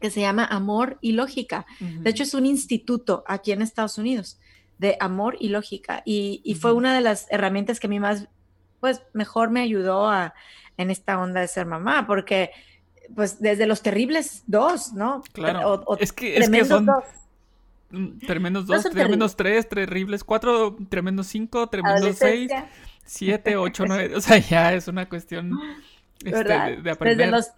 que 0.01 0.11
se 0.11 0.23
llama 0.23 0.47
Amor 0.47 0.97
y 1.03 1.13
Lógica. 1.13 1.67
De 1.81 2.09
hecho, 2.09 2.23
es 2.23 2.33
un 2.33 2.47
instituto 2.47 3.25
aquí 3.27 3.53
en 3.53 3.61
Estados 3.61 3.99
Unidos 3.99 4.41
de 4.79 4.97
amor 5.01 5.37
y 5.39 5.51
lógica. 5.51 6.03
Y, 6.07 6.57
fue 6.59 6.73
una 6.73 6.95
de 6.95 7.03
las 7.03 7.27
herramientas 7.31 7.79
que 7.79 7.87
a 7.87 7.91
mí 7.91 8.01
más, 8.01 8.29
pues, 8.81 9.03
mejor 9.13 9.51
me 9.51 9.61
ayudó 9.61 10.09
a, 10.09 10.33
en 10.79 10.91
esta 10.91 11.21
onda 11.21 11.43
de 11.43 11.49
ser 11.49 11.67
mamá, 11.67 12.07
porque, 12.07 12.53
pues, 13.15 13.41
desde 13.41 13.67
los 13.67 13.83
terribles 13.83 14.43
dos, 14.47 14.93
¿no? 14.93 15.23
Claro. 15.33 15.85
es 15.99 16.13
que, 16.13 16.37
es 16.37 16.49
que 16.49 16.65
son... 16.65 16.89
Mm, 17.91 18.19
tremendos 18.27 18.67
dos, 18.67 18.85
tremendos 18.85 19.35
tres, 19.37 19.69
terribles 19.69 20.23
cuatro, 20.23 20.77
tremendos 20.89 21.27
cinco, 21.27 21.69
tremendos 21.69 22.17
seis, 22.17 22.51
siete, 23.05 23.57
ocho, 23.57 23.85
nueve. 23.87 24.15
O 24.17 24.21
sea, 24.21 24.39
ya 24.39 24.73
es 24.73 24.87
una 24.87 25.09
cuestión 25.09 25.59
este, 26.25 26.45
de, 26.45 26.91
aprender. 26.91 27.17
Desde 27.17 27.31
los 27.31 27.51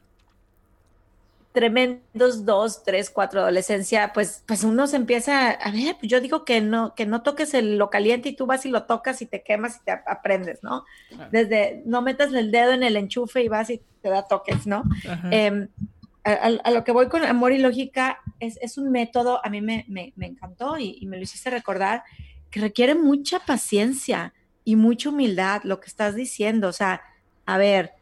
tremendos 1.53 2.45
dos, 2.45 2.83
tres, 2.83 3.11
cuatro, 3.11 3.41
adolescencia, 3.41 4.13
pues, 4.13 4.43
pues 4.47 4.65
uno 4.65 4.87
se 4.87 4.97
empieza 4.97 5.51
a 5.51 5.71
ver, 5.71 5.97
pues 5.99 6.11
yo 6.11 6.21
digo 6.21 6.45
que 6.45 6.61
no, 6.61 6.95
que 6.95 7.07
no 7.07 7.23
toques 7.23 7.55
el, 7.55 7.77
lo 7.77 7.91
caliente 7.91 8.31
y 8.31 8.37
tú 8.37 8.47
vas 8.47 8.65
y 8.65 8.71
lo 8.71 8.85
tocas 8.85 9.23
y 9.23 9.27
te 9.27 9.43
quemas 9.43 9.77
y 9.77 9.85
te 9.85 9.93
aprendes, 10.07 10.63
¿no? 10.63 10.85
Desde 11.31 11.83
no 11.85 12.03
metas 12.03 12.33
el 12.33 12.51
dedo 12.51 12.73
en 12.73 12.83
el 12.83 12.97
enchufe 12.97 13.43
y 13.43 13.49
vas 13.49 13.71
y 13.71 13.83
te 14.01 14.09
da 14.09 14.27
toques, 14.27 14.67
¿no? 14.67 14.83
a, 16.25 16.71
lo 16.71 16.85
que 16.85 16.93
voy 16.93 17.09
con 17.09 17.25
amor 17.25 17.53
y 17.53 17.59
lógica 17.59 18.21
es, 18.41 18.79
un 18.79 18.91
método, 18.91 19.45
a 19.45 19.51
mí 19.51 19.61
me, 19.61 19.85
encantó 20.21 20.79
y, 20.79 21.05
me 21.07 21.17
lo 21.17 21.23
hiciste 21.23 21.51
recordar, 21.51 22.03
que 22.51 22.61
requiere 22.61 22.95
mucha 22.95 23.41
paciencia 23.41 24.33
y 24.65 24.77
mucha 24.77 25.09
humildad 25.09 25.63
lo 25.65 25.81
que 25.81 25.89
estás 25.89 26.15
diciendo. 26.15 26.69
O 26.69 26.73
sea, 26.73 27.03
a 27.47 27.59
ver, 27.59 27.93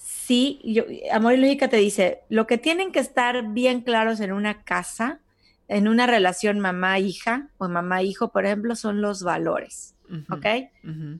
sí, 0.00 0.60
yo, 0.64 0.84
amor 1.12 1.34
y 1.34 1.36
lógica 1.36 1.68
te 1.68 1.76
dice, 1.76 2.20
lo 2.28 2.46
que 2.46 2.58
tienen 2.58 2.90
que 2.90 2.98
estar 2.98 3.52
bien 3.52 3.82
claros 3.82 4.20
en 4.20 4.32
una 4.32 4.62
casa, 4.62 5.20
en 5.68 5.86
una 5.86 6.06
relación 6.06 6.58
mamá-hija 6.58 7.48
o 7.58 7.68
mamá-hijo, 7.68 8.28
por 8.28 8.46
ejemplo, 8.46 8.74
son 8.74 9.02
los 9.02 9.22
valores. 9.22 9.94
¿Ok? 10.32 10.46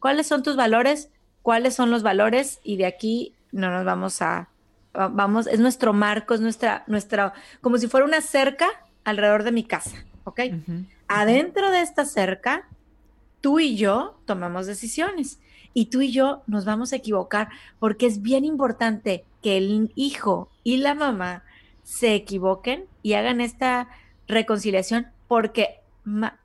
¿Cuáles 0.00 0.26
son 0.26 0.42
tus 0.42 0.56
valores? 0.56 1.10
¿Cuáles 1.42 1.74
son 1.74 1.92
los 1.92 2.02
valores? 2.02 2.58
Y 2.64 2.76
de 2.76 2.86
aquí 2.86 3.34
no 3.52 3.70
nos 3.70 3.84
vamos 3.84 4.20
a 4.20 4.48
vamos, 4.92 5.46
es 5.46 5.60
nuestro 5.60 5.92
marco, 5.92 6.34
es 6.34 6.40
nuestra, 6.40 6.82
nuestra, 6.86 7.32
como 7.60 7.78
si 7.78 7.86
fuera 7.86 8.06
una 8.06 8.20
cerca 8.20 8.66
alrededor 9.04 9.44
de 9.44 9.52
mi 9.52 9.64
casa, 9.64 10.04
¿ok? 10.24 10.40
Adentro 11.06 11.70
de 11.70 11.80
esta 11.82 12.04
cerca, 12.04 12.68
tú 13.40 13.60
y 13.60 13.76
yo 13.76 14.20
tomamos 14.26 14.66
decisiones 14.66 15.38
y 15.74 15.86
tú 15.86 16.00
y 16.00 16.12
yo 16.12 16.42
nos 16.46 16.64
vamos 16.64 16.92
a 16.92 16.96
equivocar 16.96 17.48
porque 17.78 18.06
es 18.06 18.22
bien 18.22 18.44
importante 18.44 19.24
que 19.42 19.56
el 19.56 19.92
hijo 19.94 20.48
y 20.64 20.78
la 20.78 20.94
mamá 20.94 21.44
se 21.82 22.14
equivoquen 22.14 22.84
y 23.02 23.14
hagan 23.14 23.40
esta 23.40 23.88
reconciliación 24.28 25.08
porque 25.28 25.80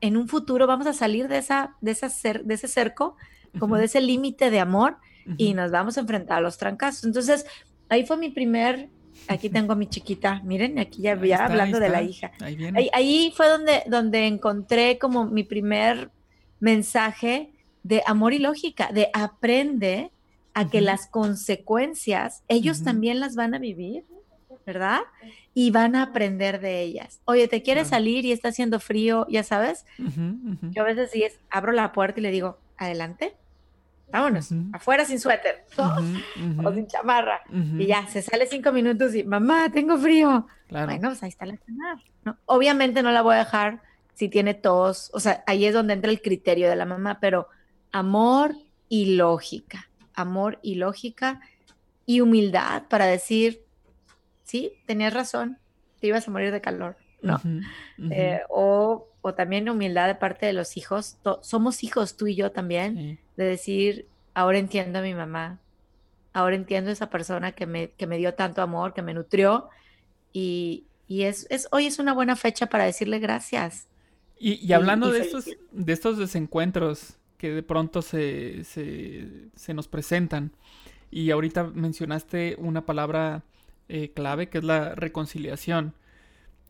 en 0.00 0.16
un 0.16 0.28
futuro 0.28 0.66
vamos 0.66 0.86
a 0.86 0.92
salir 0.92 1.28
de, 1.28 1.38
esa, 1.38 1.74
de, 1.80 1.92
esa 1.92 2.08
de 2.44 2.54
ese 2.54 2.68
cerco, 2.68 3.16
como 3.58 3.76
de 3.76 3.86
ese 3.86 4.00
límite 4.00 4.50
de 4.50 4.60
amor 4.60 4.96
y 5.36 5.54
nos 5.54 5.70
vamos 5.70 5.96
a 5.96 6.00
enfrentar 6.00 6.38
a 6.38 6.40
los 6.40 6.58
trancazos. 6.58 7.04
Entonces, 7.04 7.46
ahí 7.88 8.04
fue 8.04 8.16
mi 8.16 8.30
primer, 8.30 8.88
aquí 9.28 9.48
tengo 9.48 9.72
a 9.72 9.76
mi 9.76 9.86
chiquita, 9.86 10.40
miren, 10.44 10.78
aquí 10.78 11.02
ya, 11.02 11.20
ya 11.20 11.46
hablando 11.46 11.80
de 11.80 11.88
la 11.88 12.02
hija. 12.02 12.32
Ahí, 12.40 12.90
ahí, 12.92 13.32
fue 13.34 13.48
donde, 13.48 13.82
donde 13.86 14.26
encontré 14.26 14.98
como 14.98 15.26
mi 15.26 15.42
primer 15.42 16.10
mensaje 16.60 17.50
de 17.86 18.02
amor 18.06 18.32
y 18.32 18.38
lógica, 18.38 18.90
de 18.92 19.10
aprende 19.12 20.10
a 20.54 20.68
que 20.68 20.80
las 20.80 21.06
consecuencias, 21.06 22.42
ellos 22.48 22.82
también 22.82 23.20
las 23.20 23.36
van 23.36 23.54
a 23.54 23.58
vivir, 23.58 24.04
¿verdad? 24.64 25.00
Y 25.54 25.70
van 25.70 25.94
a 25.94 26.02
aprender 26.02 26.60
de 26.60 26.80
ellas. 26.80 27.20
Oye, 27.26 27.46
¿te 27.46 27.62
quieres 27.62 27.88
salir 27.88 28.24
y 28.24 28.32
está 28.32 28.48
haciendo 28.48 28.80
frío? 28.80 29.26
Ya 29.28 29.44
sabes. 29.44 29.84
Yo 29.98 30.82
a 30.82 30.86
veces 30.86 31.10
sí 31.12 31.22
es, 31.22 31.38
abro 31.50 31.72
la 31.72 31.92
puerta 31.92 32.18
y 32.18 32.22
le 32.22 32.30
digo, 32.30 32.58
adelante 32.76 33.36
vámonos, 34.08 34.50
afuera 34.72 35.04
sin 35.04 35.18
suéter 35.18 35.64
o 36.64 36.72
sin 36.72 36.86
chamarra. 36.86 37.42
Y 37.50 37.86
ya, 37.86 38.06
se 38.06 38.22
sale 38.22 38.46
cinco 38.46 38.72
minutos 38.72 39.14
y, 39.14 39.24
mamá, 39.24 39.70
tengo 39.70 39.98
frío. 39.98 40.46
Bueno, 40.70 41.08
pues 41.08 41.22
ahí 41.22 41.28
está 41.28 41.46
la. 41.46 41.58
¿no? 42.24 42.36
Obviamente 42.46 43.02
no 43.02 43.10
la 43.10 43.22
voy 43.22 43.34
a 43.34 43.38
dejar 43.38 43.82
si 44.14 44.28
tiene 44.28 44.54
tos, 44.54 45.10
o 45.12 45.20
sea, 45.20 45.44
ahí 45.46 45.66
es 45.66 45.74
donde 45.74 45.92
entra 45.92 46.10
el 46.10 46.22
criterio 46.22 46.70
de 46.70 46.76
la 46.76 46.86
mamá, 46.86 47.18
pero 47.20 47.48
amor 47.96 48.56
y 48.90 49.16
lógica, 49.16 49.88
amor 50.14 50.58
y 50.62 50.74
lógica 50.74 51.40
y 52.04 52.20
humildad 52.20 52.84
para 52.88 53.06
decir, 53.06 53.62
sí, 54.44 54.72
tenías 54.84 55.14
razón, 55.14 55.58
te 56.00 56.08
ibas 56.08 56.28
a 56.28 56.30
morir 56.30 56.52
de 56.52 56.60
calor, 56.60 56.96
¿no? 57.22 57.40
Eh, 58.10 58.40
o, 58.50 59.08
o, 59.22 59.34
también 59.34 59.68
humildad 59.70 60.08
de 60.08 60.14
parte 60.14 60.44
de 60.44 60.52
los 60.52 60.76
hijos, 60.76 61.16
somos 61.40 61.82
hijos 61.82 62.18
tú 62.18 62.26
y 62.26 62.34
yo 62.34 62.52
también 62.52 63.18
de 63.36 63.44
decir, 63.44 64.06
ahora 64.34 64.58
entiendo 64.58 64.98
a 64.98 65.02
mi 65.02 65.14
mamá, 65.14 65.58
ahora 66.34 66.54
entiendo 66.54 66.90
esa 66.90 67.08
persona 67.08 67.52
que 67.52 67.64
me, 67.64 67.92
que 67.92 68.06
me 68.06 68.18
dio 68.18 68.34
tanto 68.34 68.60
amor, 68.60 68.92
que 68.92 69.00
me 69.00 69.14
nutrió 69.14 69.70
y, 70.34 70.84
y 71.08 71.22
es, 71.22 71.46
es, 71.48 71.66
hoy 71.72 71.86
es 71.86 71.98
una 71.98 72.12
buena 72.12 72.36
fecha 72.36 72.66
para 72.66 72.84
decirle 72.84 73.20
gracias. 73.20 73.88
Y, 74.38 74.54
y 74.64 74.74
hablando 74.74 75.10
de, 75.10 75.20
estos, 75.20 75.46
de 75.46 75.92
estos 75.94 76.18
desencuentros 76.18 77.16
que 77.38 77.50
de 77.50 77.62
pronto 77.62 78.02
se, 78.02 78.64
se, 78.64 79.28
se, 79.54 79.74
nos 79.74 79.88
presentan, 79.88 80.52
y 81.10 81.30
ahorita 81.30 81.64
mencionaste 81.64 82.56
una 82.58 82.86
palabra 82.86 83.42
eh, 83.88 84.10
clave 84.14 84.48
que 84.48 84.58
es 84.58 84.64
la 84.64 84.94
reconciliación. 84.94 85.94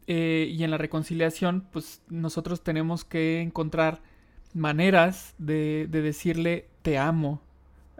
Eh, 0.09 0.49
y 0.53 0.63
en 0.63 0.71
la 0.71 0.79
reconciliación, 0.79 1.67
pues 1.73 2.01
nosotros 2.09 2.63
tenemos 2.63 3.05
que 3.05 3.41
encontrar 3.41 4.01
maneras 4.55 5.35
de, 5.39 5.89
de 5.91 6.03
decirle 6.03 6.69
te 6.83 6.97
amo 6.99 7.41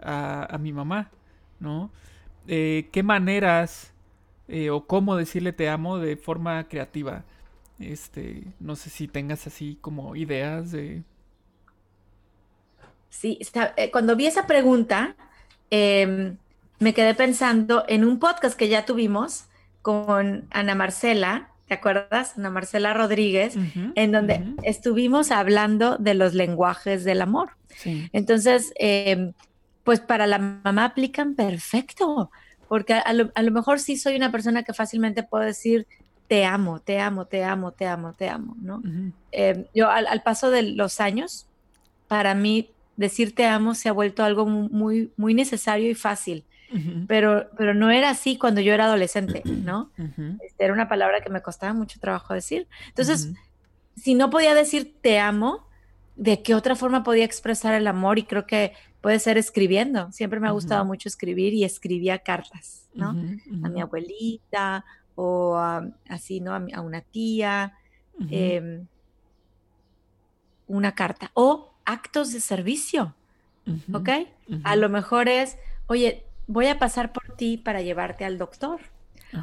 a, 0.01 0.55
a 0.55 0.57
mi 0.57 0.71
mamá, 0.71 1.11
¿no? 1.59 1.91
Eh, 2.47 2.87
¿Qué 2.93 3.03
maneras 3.03 3.93
o 4.71 4.85
cómo 4.87 5.15
decirle 5.15 5.53
te 5.53 5.69
amo 5.69 5.99
de 5.99 6.15
forma 6.15 6.67
creativa. 6.67 7.25
Este, 7.79 8.43
no 8.59 8.75
sé 8.75 8.89
si 8.89 9.07
tengas 9.07 9.47
así 9.47 9.77
como 9.81 10.15
ideas 10.15 10.71
de... 10.71 11.03
Sí, 13.09 13.39
eh, 13.75 13.91
cuando 13.91 14.15
vi 14.15 14.27
esa 14.27 14.47
pregunta, 14.47 15.15
eh, 15.71 16.33
me 16.79 16.93
quedé 16.93 17.13
pensando 17.15 17.83
en 17.87 18.05
un 18.05 18.19
podcast 18.19 18.57
que 18.57 18.67
ya 18.67 18.85
tuvimos 18.85 19.45
con 19.81 20.47
Ana 20.51 20.75
Marcela, 20.75 21.49
¿te 21.67 21.73
acuerdas? 21.73 22.37
Ana 22.37 22.49
Marcela 22.49 22.93
Rodríguez, 22.93 23.55
uh 23.55 23.59
-huh, 23.59 23.91
en 23.95 24.11
donde 24.11 24.35
uh 24.35 24.37
-huh. 24.37 24.59
estuvimos 24.63 25.31
hablando 25.31 25.97
de 25.97 26.13
los 26.13 26.33
lenguajes 26.33 27.03
del 27.03 27.21
amor. 27.21 27.51
Sí. 27.75 28.09
Entonces, 28.13 28.73
eh, 28.79 29.31
pues 29.83 29.99
para 29.99 30.27
la 30.27 30.39
mamá 30.39 30.85
aplican 30.85 31.35
perfecto 31.35 32.29
porque 32.67 32.93
a 32.93 33.13
lo, 33.13 33.31
a 33.33 33.41
lo, 33.41 33.51
mejor 33.51 33.79
sí 33.79 33.97
soy 33.97 34.15
una 34.15 34.31
persona 34.31 34.63
que 34.63 34.73
fácilmente 34.73 35.23
puedo 35.23 35.43
decir 35.43 35.87
te 36.27 36.43
amo, 36.43 36.79
te 36.81 36.99
amo, 36.99 37.25
te 37.25 37.43
amo, 37.43 37.71
te 37.71 37.87
amo, 37.87 38.13
te 38.13 38.27
amo, 38.27 38.55
¿no? 38.59 38.77
Uh 38.77 38.81
-huh. 38.81 39.11
eh, 39.31 39.65
yo 39.73 39.89
al, 39.89 40.07
al, 40.07 40.21
paso 40.23 40.51
de 40.51 40.63
los 40.63 40.99
años, 40.99 41.47
para 42.09 42.35
mí 42.35 42.69
decir 42.97 43.33
te 43.33 43.45
amo 43.45 43.75
se 43.75 43.87
ha 43.87 43.93
vuelto 43.93 44.23
algo 44.23 44.45
muy, 44.45 45.11
muy 45.15 45.33
necesario 45.33 45.89
y 45.89 45.95
fácil, 45.95 46.43
uh 46.73 46.75
-huh. 46.75 47.05
pero, 47.07 47.49
pero 47.57 47.73
no 47.73 47.89
era 47.89 48.09
así 48.09 48.37
cuando 48.37 48.59
yo 48.59 48.73
era 48.73 48.85
adolescente, 48.85 49.41
¿no? 49.45 49.91
Uh 49.97 50.03
-huh. 50.03 50.37
este, 50.45 50.65
era 50.65 50.73
una 50.73 50.89
palabra 50.89 51.21
que 51.21 51.29
me 51.29 51.41
costaba 51.41 51.73
mucho 51.73 51.99
trabajo 51.99 52.33
decir. 52.33 52.67
Entonces, 52.89 53.31
si 53.95 54.13
no 54.15 54.29
podía 54.29 54.53
decir 54.53 54.97
te 55.01 55.19
amo, 55.19 55.67
¿de 56.15 56.41
qué 56.41 56.55
otra 56.55 56.75
forma 56.75 57.03
podía 57.03 57.23
expresar 57.25 57.73
el 57.75 57.87
amor? 57.87 58.19
Y 58.19 58.23
creo 58.23 58.45
que 58.45 58.73
puede 59.01 59.19
ser 59.19 59.37
escribiendo. 59.37 60.11
Siempre 60.11 60.39
me 60.39 60.47
ha 60.47 60.51
gustado 60.51 60.83
mucho 60.83 61.07
escribir 61.07 61.53
y 61.53 61.63
escribía 61.63 62.19
cartas, 62.19 62.89
¿no? 62.93 63.09
A 63.63 63.69
mi 63.69 63.79
abuelita 63.79 64.83
o 65.15 65.55
a, 65.55 65.87
así, 66.09 66.41
¿no? 66.41 66.53
A, 66.53 66.59
mi, 66.59 66.73
a 66.73 66.81
una 66.81 67.01
tía, 67.01 67.73
eh, 68.29 68.83
una 70.67 70.93
carta. 70.93 71.31
O 71.33 71.73
actos 71.87 72.31
de 72.33 72.39
servicio, 72.39 73.15
¿ok? 73.91 74.09
A 74.63 74.75
lo 74.75 74.89
mejor 74.89 75.27
es, 75.27 75.57
oye, 75.87 76.23
voy 76.45 76.67
a 76.67 76.77
pasar 76.77 77.11
por 77.11 77.35
ti 77.35 77.57
para 77.57 77.81
llevarte 77.81 78.25
al 78.25 78.37
doctor. 78.37 78.79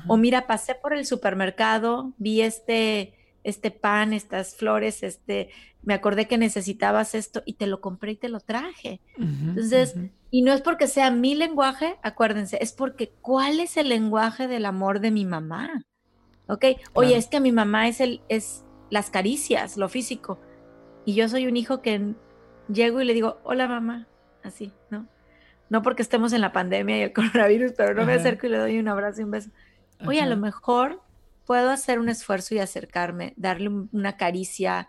O 0.07 0.17
mira, 0.17 0.47
pasé 0.47 0.75
por 0.75 0.95
el 0.95 1.05
supermercado, 1.05 2.13
vi 2.19 2.43
este 2.43 3.15
este 3.45 3.71
pan, 3.71 4.15
estas 4.15 4.57
flores, 4.57 5.03
este, 5.03 5.51
me 5.83 5.93
acordé 5.93 6.27
que 6.27 6.39
necesitabas 6.39 7.15
esto 7.15 7.43
y 7.45 7.53
te 7.53 7.67
lo 7.67 7.81
compré 7.83 8.13
y 8.13 8.17
te 8.17 8.31
lo 8.31 8.41
traje. 8.41 9.01
Uh 9.19 9.23
-huh, 9.23 9.49
Entonces, 9.51 9.95
uh 9.95 9.99
-huh. 10.01 10.11
y 10.31 10.43
no 10.43 10.55
es 10.55 10.63
porque 10.63 10.89
sea 10.89 11.11
mi 11.11 11.35
lenguaje, 11.35 11.97
acuérdense, 12.03 12.57
es 12.63 12.73
porque 12.73 13.13
¿cuál 13.21 13.61
es 13.61 13.77
el 13.77 13.91
lenguaje 13.91 14.49
del 14.49 14.65
amor 14.65 15.01
de 15.01 15.11
mi 15.11 15.27
mamá? 15.27 15.85
¿Ok? 16.49 16.61
Claro. 16.61 16.91
Oye, 16.95 17.17
es 17.17 17.27
que 17.27 17.41
mi 17.41 17.53
mamá 17.53 17.87
es, 17.87 18.01
el, 18.01 18.23
es 18.29 18.65
las 18.91 19.11
caricias, 19.11 19.77
lo 19.77 19.89
físico. 19.91 20.39
Y 21.05 21.15
yo 21.15 21.29
soy 21.29 21.47
un 21.47 21.57
hijo 21.59 21.83
que 21.83 22.15
llego 22.69 23.01
y 23.01 23.05
le 23.05 23.15
digo, 23.15 23.41
hola 23.45 23.69
mamá, 23.69 24.07
así, 24.43 24.73
¿no? 24.91 25.07
No 25.71 25.83
porque 25.83 26.03
estemos 26.03 26.33
en 26.33 26.41
la 26.41 26.53
pandemia 26.53 26.99
y 26.99 27.03
el 27.03 27.13
coronavirus, 27.15 27.73
pero 27.77 27.95
no 27.95 28.05
me 28.05 28.15
acerco 28.15 28.47
y 28.47 28.51
le 28.51 28.59
doy 28.59 28.79
un 28.79 28.89
abrazo 28.89 29.21
y 29.21 29.25
un 29.25 29.31
beso. 29.31 29.51
Oye, 30.07 30.21
a 30.21 30.27
lo 30.27 30.37
mejor 30.37 31.01
puedo 31.47 31.71
hacer 31.71 31.99
un 31.99 32.09
esfuerzo 32.09 32.55
y 32.55 32.59
acercarme, 32.59 33.35
darle 33.37 33.71
una 33.93 34.17
caricia, 34.17 34.87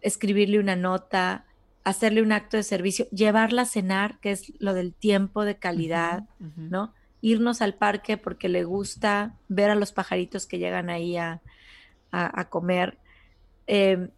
escribirle 0.00 0.58
una 0.58 0.76
nota, 0.76 1.44
hacerle 1.84 2.22
un 2.22 2.32
acto 2.32 2.56
de 2.56 2.62
servicio, 2.62 3.08
llevarla 3.10 3.62
a 3.62 3.66
cenar, 3.66 4.18
que 4.20 4.32
es 4.32 4.52
lo 4.58 4.74
del 4.74 4.92
tiempo 4.92 5.44
de 5.44 5.56
calidad, 5.56 6.24
uh 6.40 6.44
-huh, 6.44 6.48
uh 6.48 6.60
-huh. 6.60 6.70
¿no? 6.70 6.94
Irnos 7.20 7.62
al 7.62 7.74
parque 7.74 8.16
porque 8.16 8.48
le 8.48 8.64
gusta 8.64 9.34
ver 9.48 9.70
a 9.70 9.74
los 9.74 9.92
pajaritos 9.92 10.46
que 10.46 10.58
llegan 10.58 10.90
ahí 10.90 11.16
a, 11.16 11.40
a, 12.10 12.40
a 12.40 12.48
comer. 12.48 12.98
Eh, 13.66 14.08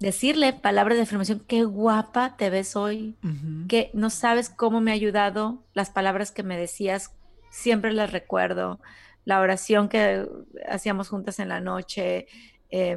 decirle 0.00 0.52
palabras 0.52 0.96
de 0.96 1.04
afirmación, 1.04 1.42
qué 1.46 1.64
guapa 1.64 2.36
te 2.36 2.50
ves 2.50 2.76
hoy, 2.76 3.16
uh 3.22 3.28
-huh. 3.28 3.66
que 3.66 3.90
no 3.94 4.10
sabes 4.10 4.50
cómo 4.50 4.80
me 4.80 4.90
ha 4.90 4.94
ayudado 4.94 5.64
las 5.74 5.90
palabras 5.90 6.32
que 6.32 6.42
me 6.42 6.58
decías, 6.58 7.14
siempre 7.50 7.92
las 7.92 8.12
recuerdo 8.12 8.80
la 9.26 9.40
oración 9.40 9.88
que 9.88 10.26
hacíamos 10.68 11.08
juntas 11.08 11.40
en 11.40 11.48
la 11.48 11.60
noche, 11.60 12.28
eh, 12.70 12.96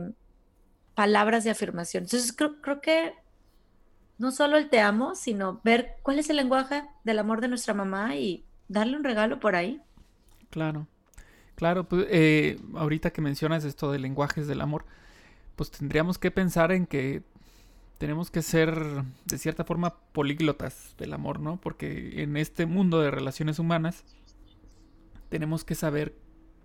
palabras 0.94 1.44
de 1.44 1.50
afirmación. 1.50 2.04
Entonces 2.04 2.32
creo, 2.32 2.62
creo, 2.62 2.82
que 2.82 3.14
no 4.20 4.32
solo 4.32 4.58
el 4.58 4.70
te 4.70 4.80
amo, 4.80 5.16
sino 5.16 5.60
ver 5.64 5.96
cuál 6.04 6.20
es 6.20 6.30
el 6.30 6.36
lenguaje 6.36 6.84
del 7.04 7.20
amor 7.20 7.42
de 7.42 7.48
nuestra 7.48 7.74
mamá 7.74 8.16
y 8.16 8.46
darle 8.68 8.96
un 8.96 9.04
regalo 9.04 9.40
por 9.40 9.56
ahí. 9.56 9.82
Claro, 10.52 10.88
claro, 11.56 11.90
pues 11.90 12.06
eh, 12.10 12.60
ahorita 12.76 13.10
que 13.10 13.22
mencionas 13.22 13.66
esto 13.66 13.92
de 13.92 13.98
lenguajes 13.98 14.46
del 14.46 14.62
amor, 14.62 14.86
pues 15.60 15.72
tendríamos 15.72 16.18
que 16.18 16.32
pensar 16.32 16.72
en 16.72 16.86
que 16.86 17.22
tenemos 17.98 18.32
que 18.32 18.42
ser 18.42 19.04
de 19.26 19.38
cierta 19.38 19.66
forma 19.66 19.98
políglotas 20.14 20.96
del 20.98 21.12
amor, 21.12 21.42
¿no? 21.42 21.60
Porque 21.60 22.24
en 22.24 22.38
este 22.38 22.66
mundo 22.66 23.02
de 23.02 23.12
relaciones 23.12 23.60
humanas, 23.60 24.06
tenemos 25.28 25.66
que 25.66 25.76
saber 25.76 26.16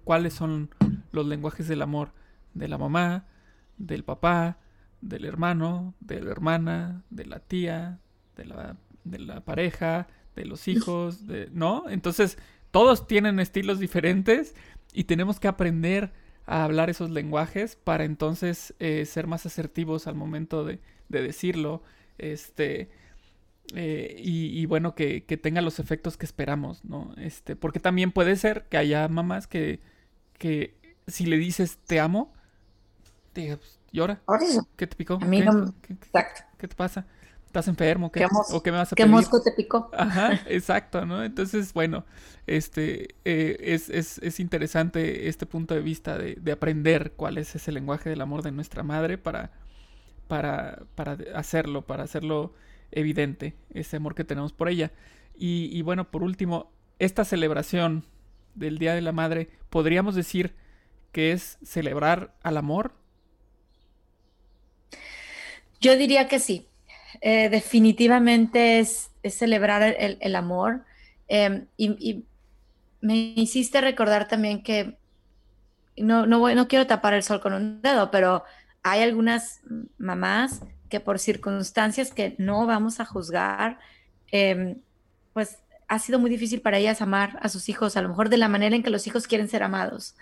cuáles 0.04 0.32
son 0.34 0.70
los 1.10 1.26
lenguajes 1.26 1.66
del 1.66 1.82
amor 1.82 2.12
de 2.54 2.68
la 2.68 2.78
mamá, 2.78 3.26
del 3.78 4.04
papá, 4.04 4.58
del 5.00 5.24
hermano, 5.24 5.96
de 5.98 6.22
la 6.22 6.30
hermana, 6.30 7.02
de 7.10 7.26
la 7.26 7.40
tía, 7.40 7.98
de 8.36 8.44
la, 8.44 8.76
de 9.02 9.18
la 9.18 9.44
pareja, 9.44 10.06
de 10.36 10.44
los 10.44 10.68
hijos, 10.68 11.26
de, 11.26 11.48
¿no? 11.50 11.86
Entonces, 11.88 12.38
todos 12.70 13.08
tienen 13.08 13.40
estilos 13.40 13.80
diferentes 13.80 14.54
y 14.92 15.02
tenemos 15.02 15.40
que 15.40 15.48
aprender 15.48 16.12
a 16.46 16.64
hablar 16.64 16.90
esos 16.90 17.10
lenguajes 17.10 17.76
para 17.76 18.04
entonces 18.04 18.74
eh, 18.78 19.06
ser 19.06 19.26
más 19.26 19.46
asertivos 19.46 20.06
al 20.06 20.14
momento 20.14 20.64
de, 20.64 20.80
de 21.08 21.22
decirlo. 21.22 21.82
Este, 22.18 22.90
eh, 23.74 24.14
y, 24.18 24.60
y, 24.60 24.66
bueno, 24.66 24.94
que, 24.94 25.24
que, 25.24 25.36
tenga 25.36 25.62
los 25.62 25.78
efectos 25.78 26.16
que 26.16 26.26
esperamos, 26.26 26.84
¿no? 26.84 27.14
Este, 27.16 27.56
porque 27.56 27.80
también 27.80 28.12
puede 28.12 28.36
ser 28.36 28.64
que 28.68 28.76
haya 28.76 29.08
mamás 29.08 29.46
que, 29.46 29.80
que 30.38 30.74
si 31.06 31.26
le 31.26 31.38
dices 31.38 31.78
te 31.86 31.98
amo, 31.98 32.32
te 33.32 33.56
pues, 33.56 33.80
llora. 33.90 34.20
¿Qué 34.76 34.86
te 34.86 34.96
picó? 34.96 35.14
A 35.14 35.24
mí 35.24 35.38
¿Qué, 35.38 35.44
no... 35.46 35.74
¿qué, 35.80 35.94
Exacto. 35.94 36.42
¿Qué 36.58 36.68
te 36.68 36.76
pasa? 36.76 37.06
¿Estás 37.54 37.68
enfermo? 37.68 38.10
¿Qué, 38.10 38.26
¿O 38.50 38.64
qué 38.64 38.72
me 38.72 38.78
vas 38.78 38.92
a 38.92 38.96
¿Qué 38.96 39.04
pedir? 39.04 39.14
mosco 39.14 39.40
te 39.40 39.52
picó? 39.52 39.88
Ajá, 39.96 40.40
exacto, 40.48 41.06
¿no? 41.06 41.22
Entonces, 41.22 41.72
bueno, 41.72 42.04
este 42.48 43.14
eh, 43.24 43.56
es, 43.60 43.90
es, 43.90 44.18
es, 44.18 44.40
interesante 44.40 45.28
este 45.28 45.46
punto 45.46 45.72
de 45.72 45.80
vista 45.80 46.18
de, 46.18 46.34
de, 46.34 46.50
aprender 46.50 47.12
cuál 47.12 47.38
es 47.38 47.54
ese 47.54 47.70
lenguaje 47.70 48.10
del 48.10 48.22
amor 48.22 48.42
de 48.42 48.50
nuestra 48.50 48.82
madre 48.82 49.18
para, 49.18 49.52
para, 50.26 50.82
para 50.96 51.16
hacerlo, 51.36 51.82
para 51.82 52.02
hacerlo 52.02 52.54
evidente 52.90 53.54
ese 53.72 53.98
amor 53.98 54.16
que 54.16 54.24
tenemos 54.24 54.52
por 54.52 54.68
ella. 54.68 54.90
Y, 55.36 55.68
y, 55.70 55.82
bueno, 55.82 56.10
por 56.10 56.24
último, 56.24 56.72
esta 56.98 57.24
celebración 57.24 58.04
del 58.56 58.78
Día 58.78 58.96
de 58.96 59.00
la 59.00 59.12
Madre, 59.12 59.48
¿podríamos 59.70 60.16
decir 60.16 60.56
que 61.12 61.30
es 61.30 61.58
celebrar 61.62 62.34
al 62.42 62.56
amor? 62.56 62.94
Yo 65.80 65.96
diría 65.96 66.26
que 66.26 66.40
sí. 66.40 66.66
Eh, 67.20 67.48
definitivamente 67.48 68.78
es, 68.80 69.10
es, 69.22 69.34
celebrar 69.34 69.82
el, 69.82 70.18
el 70.20 70.36
amor. 70.36 70.84
Eh, 71.28 71.64
y, 71.76 72.10
y, 72.10 72.24
me 73.00 73.16
hiciste 73.16 73.82
recordar 73.82 74.28
también 74.28 74.62
que 74.62 74.96
no, 75.96 76.24
no, 76.26 76.38
voy, 76.38 76.54
no 76.54 76.68
quiero 76.68 76.86
tapar 76.86 77.12
el 77.12 77.22
sol 77.22 77.40
con 77.40 77.52
un 77.52 77.82
dedo, 77.82 78.10
pero 78.10 78.44
hay 78.82 79.02
algunas 79.02 79.60
mamás 79.98 80.62
que 80.88 81.00
por 81.00 81.18
circunstancias 81.18 82.12
que 82.12 82.34
no 82.38 82.66
vamos 82.66 83.00
a 83.00 83.04
juzgar, 83.04 83.78
eh, 84.32 84.76
pues 85.32 85.58
ha 85.88 85.98
sido 85.98 86.18
muy 86.18 86.30
difícil 86.30 86.60
para 86.60 86.78
ellas 86.78 87.02
amar 87.02 87.38
a 87.42 87.48
sus 87.48 87.68
hijos, 87.68 87.96
a 87.96 88.02
lo 88.02 88.08
mejor 88.08 88.28
de 88.28 88.38
la 88.38 88.48
manera 88.48 88.74
en 88.74 88.82
que 88.82 88.90
los 88.90 89.06
hijos 89.06 89.26
quieren 89.26 89.48
ser 89.48 89.62
amados. 89.62 90.16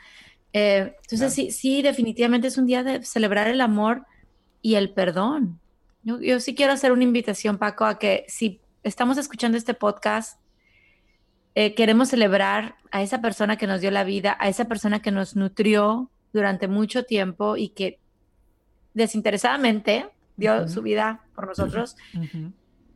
Eh, 0.53 0.95
entonces, 1.03 1.19
claro. 1.19 1.33
sí, 1.33 1.51
sí, 1.51 1.83
definitivamente 1.83 2.49
es 2.49 2.59
un 2.59 2.67
día 2.67 2.83
de 2.83 3.05
celebrar 3.05 3.49
el 3.49 3.61
amor 3.61 4.07
y 4.61 4.75
el 4.75 4.91
perdón. 4.91 5.61
Yo, 6.03 6.21
yo, 6.21 6.41
sí 6.41 6.55
quiero 6.55 6.73
hacer 6.73 6.93
una 6.93 7.05
invitación, 7.05 7.59
Paco, 7.59 7.85
a 7.85 7.99
que 7.99 8.25
si 8.29 8.61
estamos 8.83 9.19
escuchando 9.19 9.57
este 9.57 9.75
podcast 9.75 10.43
eh, 11.55 11.75
queremos 11.75 12.09
celebrar 12.09 12.77
a 12.91 13.03
esa 13.03 13.21
persona 13.21 13.57
que 13.57 13.67
nos 13.67 13.81
dio 13.81 13.91
la 13.91 14.05
vida, 14.05 14.37
a 14.41 14.49
esa 14.49 14.67
persona 14.67 15.03
que 15.03 15.11
nos 15.11 15.37
nutrió 15.37 16.11
durante 16.33 16.67
mucho 16.67 17.05
tiempo 17.05 17.57
y 17.59 17.69
que 17.71 17.99
desinteresadamente 18.95 20.09
dio 20.37 20.67
su 20.69 20.81
vida 20.81 21.21
por 21.35 21.47
nosotros. 21.47 21.97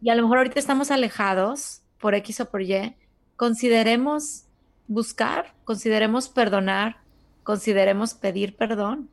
Y 0.00 0.08
a 0.08 0.14
lo 0.14 0.22
mejor 0.22 0.38
ahorita 0.38 0.58
estamos 0.58 0.90
alejados 0.90 1.82
por 2.00 2.14
X 2.14 2.40
o 2.40 2.50
por 2.50 2.62
Y. 2.62 2.94
Consideremos 3.36 4.44
buscar, 4.88 5.54
consideremos 5.64 6.30
perdonar, 6.30 6.96
consideremos 7.42 8.14
pedir 8.14 8.56
perdón. 8.56 9.10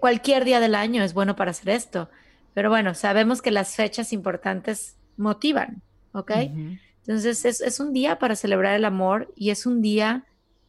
Cualquier 0.00 0.44
día 0.44 0.60
del 0.60 0.74
año 0.74 1.02
es 1.02 1.14
bueno 1.14 1.36
para 1.36 1.52
hacer 1.52 1.70
esto, 1.70 2.08
pero 2.54 2.70
bueno, 2.70 2.94
sabemos 2.94 3.42
que 3.42 3.50
las 3.50 3.76
fechas 3.76 4.12
importantes 4.12 4.96
motivan, 5.16 5.82
¿ok? 6.12 6.32
Entonces 7.06 7.44
es, 7.44 7.60
es, 7.60 7.80
un 7.80 7.92
día 7.92 8.18
para 8.18 8.36
celebrar 8.36 8.74
el 8.74 8.84
amor 8.84 9.32
y 9.36 9.50
es 9.50 9.66
un 9.66 9.82
día 9.82 10.24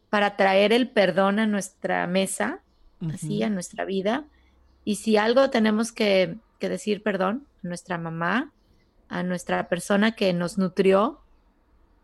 para 0.10 0.36
traer 0.36 0.74
el 0.74 0.89
perdón 0.89 1.39
a 1.39 1.47
nuestra 1.47 2.06
mesa, 2.08 2.60
así, 3.13 3.43
a 3.43 3.50
nuestra 3.50 3.86
vida. 3.86 4.26
Y 4.84 4.95
si 4.95 5.17
algo 5.17 5.50
tenemos 5.50 5.91
que, 5.91 6.38
que 6.60 6.69
decir 6.69 7.04
perdón 7.04 7.47
a 7.63 7.67
nuestra 7.67 7.97
mamá, 7.97 8.52
a 9.10 9.24
nuestra 9.24 9.67
persona 9.67 10.13
que 10.13 10.34
nos 10.34 10.58
nutrió, 10.58 11.21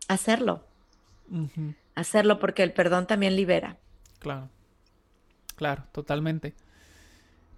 hacerlo. 0.08 0.64
Hacerlo 1.94 2.38
porque 2.38 2.62
el 2.62 2.72
perdón 2.72 3.06
también 3.06 3.36
libera. 3.36 3.76
Claro, 4.18 4.48
claro, 5.56 5.84
totalmente. 5.92 6.54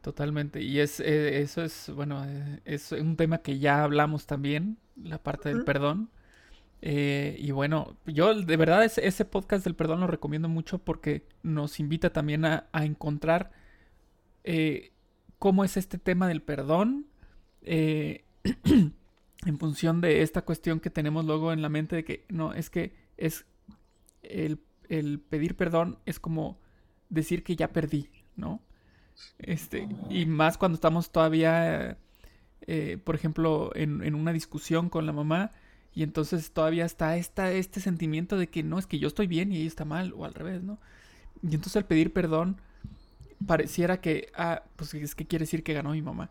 Totalmente. 0.00 0.62
Y 0.62 0.80
es, 0.80 1.00
eh, 1.00 1.42
eso 1.42 1.62
es, 1.62 1.90
bueno, 1.94 2.24
eh, 2.26 2.60
es 2.64 2.92
un 2.92 3.16
tema 3.16 3.38
que 3.38 3.58
ya 3.58 3.84
hablamos 3.84 4.26
también, 4.26 4.78
la 5.02 5.22
parte 5.22 5.50
del 5.50 5.64
perdón. 5.64 6.10
Eh, 6.80 7.36
y 7.38 7.50
bueno, 7.50 7.96
yo 8.06 8.34
de 8.34 8.56
verdad 8.56 8.82
ese, 8.84 9.06
ese, 9.06 9.26
podcast 9.26 9.64
del 9.64 9.74
perdón 9.74 10.00
lo 10.00 10.06
recomiendo 10.06 10.48
mucho 10.48 10.78
porque 10.78 11.26
nos 11.42 11.78
invita 11.78 12.10
también 12.10 12.46
a, 12.46 12.68
encontrar 12.72 13.50
cómo 15.38 15.62
es 15.62 15.76
este 15.76 15.98
tema 15.98 16.26
del 16.26 16.40
perdón 16.40 17.06
en 17.62 19.58
función 19.58 20.00
de 20.00 20.22
esta 20.22 20.42
cuestión 20.42 20.80
que 20.80 20.88
tenemos 20.88 21.26
luego 21.26 21.52
en 21.52 21.60
la 21.60 21.68
mente 21.68 21.96
de 21.96 22.04
que 22.04 22.24
no, 22.30 22.54
es 22.54 22.70
que 22.70 22.94
es 23.18 23.44
el, 24.22 24.58
pedir 25.28 25.56
perdón 25.56 25.98
es 26.06 26.18
como 26.18 26.58
decir 27.10 27.44
que 27.44 27.56
ya 27.56 27.68
perdí, 27.68 28.08
¿no? 28.36 28.62
Este, 29.38 29.88
y 30.08 30.26
más 30.26 30.58
cuando 30.58 30.74
estamos 30.74 31.10
todavía, 31.10 31.96
eh, 32.66 32.98
por 33.02 33.14
ejemplo, 33.14 33.70
en, 33.74 34.14
una 34.14 34.32
discusión 34.32 34.88
con 34.88 35.06
la 35.06 35.12
mamá, 35.12 35.50
y 35.94 36.02
entonces 36.02 36.52
todavía 36.52 36.84
está 36.84 37.16
esta, 37.16 37.52
este 37.52 37.80
sentimiento 37.80 38.36
de 38.36 38.48
que 38.48 38.62
no, 38.62 38.78
es 38.78 38.86
que 38.86 38.98
yo 38.98 39.08
estoy 39.08 39.26
bien 39.26 39.52
y 39.52 39.58
ella 39.58 39.66
está 39.66 39.84
mal, 39.84 40.12
o 40.16 40.24
al 40.24 40.34
revés, 40.34 40.62
¿no? 40.62 40.78
Y 41.42 41.54
entonces 41.54 41.76
el 41.76 41.84
pedir 41.84 42.12
perdón 42.12 42.60
pareciera 43.46 44.00
que, 44.00 44.30
ah, 44.34 44.62
pues 44.76 44.94
es 44.94 45.14
que 45.14 45.26
quiere 45.26 45.44
decir 45.44 45.62
que 45.62 45.72
ganó 45.72 45.92
mi 45.92 46.02
mamá. 46.02 46.30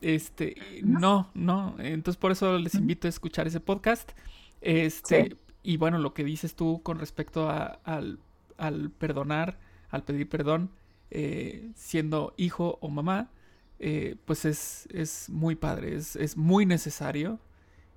Este, 0.00 0.56
no, 0.82 1.30
no, 1.34 1.74
entonces 1.78 2.18
por 2.18 2.32
eso 2.32 2.58
les 2.58 2.74
invito 2.74 3.06
a 3.06 3.10
escuchar 3.10 3.46
ese 3.46 3.60
podcast. 3.60 4.12
Este, 4.60 5.36
y 5.62 5.76
bueno, 5.76 5.98
lo 5.98 6.12
que 6.12 6.24
dices 6.24 6.54
tú 6.54 6.82
con 6.82 6.98
respecto 6.98 7.48
a, 7.48 7.78
al, 7.84 8.18
al, 8.58 8.90
perdonar, 8.90 9.58
al 9.90 10.02
pedir 10.02 10.28
perdón, 10.28 10.70
eh, 11.10 11.70
siendo 11.74 12.34
hijo 12.36 12.78
o 12.80 12.88
mamá, 12.88 13.30
eh, 13.78 14.16
pues 14.24 14.44
es, 14.44 14.88
es, 14.92 15.28
muy 15.28 15.54
padre, 15.54 15.94
es, 15.96 16.16
es, 16.16 16.36
muy 16.36 16.64
necesario 16.66 17.38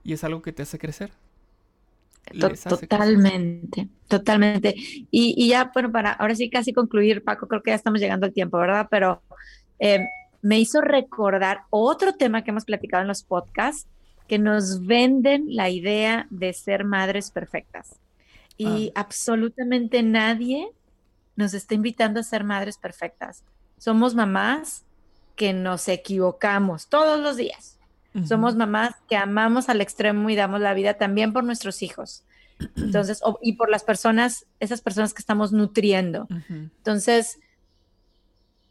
y 0.03 0.13
es 0.13 0.23
algo 0.23 0.41
que 0.41 0.51
te 0.51 0.63
hace 0.63 0.77
crecer. 0.77 1.11
totalmente, 2.67 3.87
totalmente. 4.07 4.75
Y, 4.75 5.33
y, 5.37 5.49
ya, 5.49 5.71
bueno, 5.73 5.91
para 5.91 6.11
ahora 6.11 6.35
sí 6.35 6.49
casi 6.49 6.73
concluir, 6.73 7.23
Paco, 7.23 7.47
creo 7.47 7.63
que 7.63 7.71
ya 7.71 7.75
estamos 7.75 8.01
llegando 8.01 8.25
al 8.25 8.33
tiempo, 8.33 8.57
¿verdad? 8.57 8.87
Pero 8.91 9.21
eh, 9.79 10.05
me 10.41 10.59
hizo 10.59 10.81
recordar 10.81 11.61
otro 11.69 12.13
tema 12.13 12.43
que 12.43 12.51
hemos 12.51 12.65
platicado 12.65 13.01
en 13.01 13.07
los 13.07 13.23
podcasts, 13.23 13.87
que 14.27 14.37
nos 14.37 14.85
venden 14.85 15.55
la 15.55 15.69
idea 15.69 16.27
de 16.29 16.53
ser 16.53 16.83
madres 16.83 17.31
perfectas. 17.31 17.95
Y 18.57 18.91
ah. 18.95 19.01
absolutamente 19.01 20.03
nadie 20.03 20.69
nos 21.39 21.53
está 21.53 21.73
invitando 21.73 22.19
a 22.19 22.23
ser 22.23 22.43
madres 22.43 22.77
perfectas. 22.77 23.45
Somos 23.77 24.13
mamás 24.13 24.83
que 25.37 25.53
nos 25.53 25.87
equivocamos 25.87 26.87
todos 26.87 27.19
los 27.19 27.37
días. 27.37 27.77
Somos 28.27 28.55
mamás 28.55 28.95
que 29.07 29.15
amamos 29.15 29.69
al 29.69 29.79
extremo 29.79 30.29
y 30.29 30.35
damos 30.35 30.59
la 30.59 30.73
vida 30.73 30.95
también 30.95 31.31
por 31.31 31.45
nuestros 31.45 31.81
hijos. 31.81 32.25
Entonces, 32.75 33.21
y 33.41 33.53
por 33.53 33.69
las 33.69 33.83
personas, 33.83 34.47
esas 34.59 34.81
personas 34.81 35.13
que 35.13 35.21
estamos 35.21 35.53
nutriendo. 35.53 36.27
Entonces, 36.49 37.39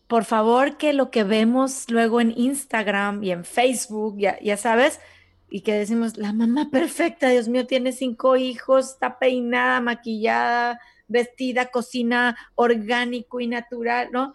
por 0.07 0.27
favor, 0.27 0.77
que 0.77 0.93
lo 0.93 1.11
que 1.11 1.25
vemos 1.25 1.89
luego 1.89 2.21
en 2.21 2.35
Instagram 2.37 3.25
y 3.25 3.31
en 3.31 3.45
Facebook, 3.47 4.19
ya, 4.19 4.39
ya 4.41 4.59
sabes, 4.59 5.01
y 5.49 5.63
que 5.63 5.73
decimos, 5.73 6.19
la 6.19 6.35
mamá 6.35 6.69
perfecta, 6.71 7.31
Dios 7.31 7.49
mío, 7.49 7.67
tiene 7.67 7.93
cinco 7.93 8.37
hijos, 8.37 8.91
está 8.91 9.19
peinada, 9.19 9.81
maquillada, 9.81 10.81
vestida, 11.09 11.71
cocina 11.71 12.37
orgánico 12.55 13.41
y 13.41 13.47
natural, 13.47 14.11
¿no? 14.13 14.35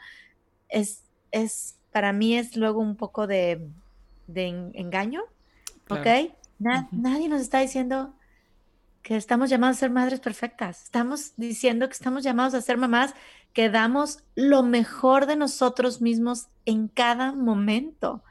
Es, 0.70 1.04
es, 1.32 1.78
para 1.92 2.12
mí 2.12 2.38
es 2.38 2.58
luego 2.58 2.82
un 2.82 2.96
poco 2.96 3.28
de, 3.28 3.68
de 4.28 4.48
engaño, 4.74 5.24
¿ok? 5.90 6.08
Nadie 6.60 7.30
nos 7.30 7.42
está 7.42 7.60
diciendo 7.60 8.14
que 9.02 9.18
estamos 9.18 9.50
llamados 9.50 9.78
a 9.78 9.80
ser 9.82 9.90
madres 9.92 10.20
perfectas, 10.20 10.84
estamos 10.84 11.34
diciendo 11.36 11.88
que 11.88 11.94
estamos 11.94 12.24
llamados 12.24 12.54
a 12.54 12.62
ser 12.62 12.78
mamás 12.78 13.14
que 13.52 13.70
damos 13.70 14.24
lo 14.36 14.64
mejor 14.64 15.26
de 15.26 15.36
nosotros 15.36 16.02
mismos 16.02 16.48
en 16.66 16.88
cada 16.88 17.34
momento 17.34 18.24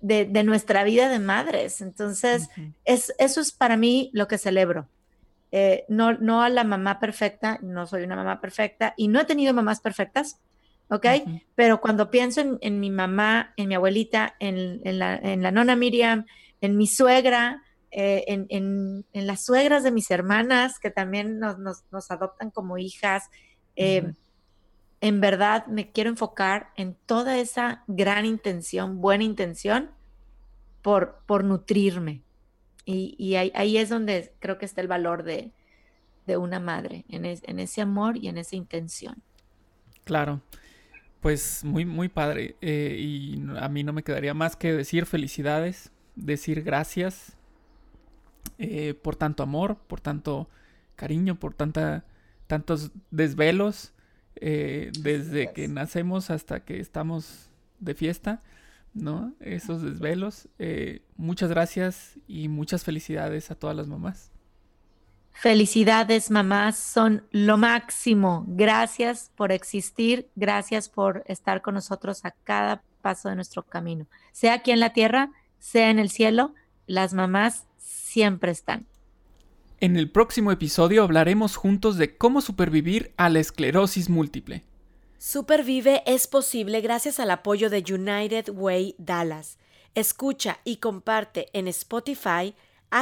de, 0.00 0.26
nuestra 0.44 0.84
vida 0.84 1.08
de 1.08 1.18
madres. 1.18 1.80
Entonces, 1.80 2.48
es, 2.84 3.12
eso 3.18 3.40
es 3.40 3.52
para 3.52 3.76
mí 3.76 4.10
lo 4.12 4.28
que 4.28 4.38
celebro. 4.38 4.88
Eh, 5.54 5.84
no, 5.88 6.14
no 6.14 6.42
a 6.42 6.48
la 6.48 6.64
mamá 6.64 6.98
perfecta, 6.98 7.58
no 7.60 7.86
soy 7.86 8.04
una 8.04 8.16
mamá 8.16 8.40
perfecta 8.40 8.94
y 8.96 9.08
no 9.08 9.20
he 9.20 9.26
tenido 9.26 9.52
mamás 9.52 9.80
perfectas, 9.80 10.40
¿ok? 10.88 11.06
Pero 11.54 11.82
cuando 11.82 12.10
pienso 12.10 12.58
en, 12.58 12.80
mi 12.80 12.90
mamá, 12.90 13.52
en 13.58 13.68
mi 13.68 13.74
abuelita, 13.74 14.34
en, 14.40 14.80
la, 14.98 15.14
en, 15.14 15.42
la, 15.42 15.50
nona 15.50 15.76
Miriam, 15.76 16.24
en 16.62 16.78
mi 16.78 16.86
suegra, 16.86 17.62
eh, 17.90 18.24
en, 18.26 19.04
las 19.12 19.44
suegras 19.44 19.82
de 19.82 19.90
mis 19.90 20.10
hermanas 20.10 20.78
que 20.78 20.90
también 20.90 21.38
nos, 21.38 21.58
nos, 21.58 22.10
adoptan 22.10 22.50
como 22.50 22.78
hijas, 22.78 23.28
eh, 23.76 24.10
en 25.02 25.20
verdad 25.20 25.66
me 25.66 25.90
quiero 25.92 26.08
enfocar 26.08 26.70
en 26.76 26.96
toda 27.04 27.36
esa 27.36 27.84
gran 27.88 28.24
intención, 28.24 29.02
buena 29.02 29.24
intención, 29.24 29.90
por, 30.80 31.18
por 31.26 31.44
nutrirme. 31.44 32.22
Y, 32.84 33.34
ahí, 33.36 33.76
es 33.76 33.88
donde 33.88 34.32
creo 34.40 34.58
que 34.58 34.64
está 34.64 34.80
el 34.80 34.88
valor 34.88 35.22
de, 35.22 35.52
una 36.26 36.60
madre, 36.60 37.04
en, 37.08 37.24
ese 37.24 37.80
amor 37.80 38.16
y 38.16 38.28
en 38.28 38.38
esa 38.38 38.56
intención. 38.56 39.16
Claro, 40.04 40.40
pues 41.20 41.62
muy, 41.64 41.84
muy 41.84 42.08
padre. 42.08 42.56
Eh, 42.60 42.96
y 42.98 43.42
a 43.58 43.68
mí 43.68 43.84
no 43.84 43.92
me 43.92 44.02
quedaría 44.02 44.34
más 44.34 44.56
que 44.56 44.72
decir 44.72 45.06
felicidades, 45.06 45.92
decir 46.16 46.62
gracias 46.62 47.36
eh, 48.58 48.94
por 48.94 49.16
tanto 49.16 49.42
amor, 49.42 49.76
por 49.86 50.00
tanto 50.00 50.48
cariño, 50.96 51.38
por 51.38 51.54
tanta, 51.54 52.04
tantos 52.46 52.92
desvelos 53.10 53.92
eh, 54.36 54.90
desde 55.00 55.52
que 55.52 55.68
nacemos 55.68 56.30
hasta 56.30 56.64
que 56.64 56.80
estamos 56.80 57.50
de 57.80 57.94
fiesta, 57.94 58.42
¿no? 58.94 59.34
Esos 59.40 59.82
desvelos. 59.82 60.48
Eh, 60.58 61.02
muchas 61.16 61.50
gracias 61.50 62.18
y 62.26 62.48
muchas 62.48 62.84
felicidades 62.84 63.50
a 63.50 63.54
todas 63.54 63.76
las 63.76 63.86
mamás. 63.86 64.30
Felicidades, 65.32 66.30
mamás, 66.30 66.76
son 66.76 67.24
lo 67.30 67.56
máximo. 67.56 68.44
Gracias 68.48 69.30
por 69.34 69.50
existir, 69.50 70.28
gracias 70.36 70.88
por 70.88 71.24
estar 71.26 71.62
con 71.62 71.74
nosotros 71.74 72.24
a 72.24 72.32
cada 72.44 72.82
paso 73.00 73.28
de 73.28 73.34
nuestro 73.34 73.62
camino. 73.62 74.06
Sea 74.32 74.54
aquí 74.54 74.70
en 74.70 74.80
la 74.80 74.92
tierra, 74.92 75.30
sea 75.58 75.90
en 75.90 75.98
el 75.98 76.10
cielo, 76.10 76.54
las 76.86 77.14
mamás 77.14 77.66
siempre 77.78 78.52
están. 78.52 78.86
En 79.80 79.96
el 79.96 80.10
próximo 80.10 80.52
episodio 80.52 81.02
hablaremos 81.02 81.56
juntos 81.56 81.96
de 81.96 82.16
cómo 82.16 82.40
supervivir 82.40 83.12
a 83.16 83.28
la 83.28 83.40
esclerosis 83.40 84.08
múltiple. 84.08 84.64
Supervive 85.24 86.02
es 86.04 86.26
posible 86.26 86.80
gracias 86.80 87.20
al 87.20 87.30
apoyo 87.30 87.70
de 87.70 87.84
United 87.88 88.48
Way 88.52 88.96
Dallas. 88.98 89.56
Escucha 89.94 90.58
y 90.64 90.78
comparte 90.78 91.46
en 91.52 91.68
Spotify, 91.68 92.56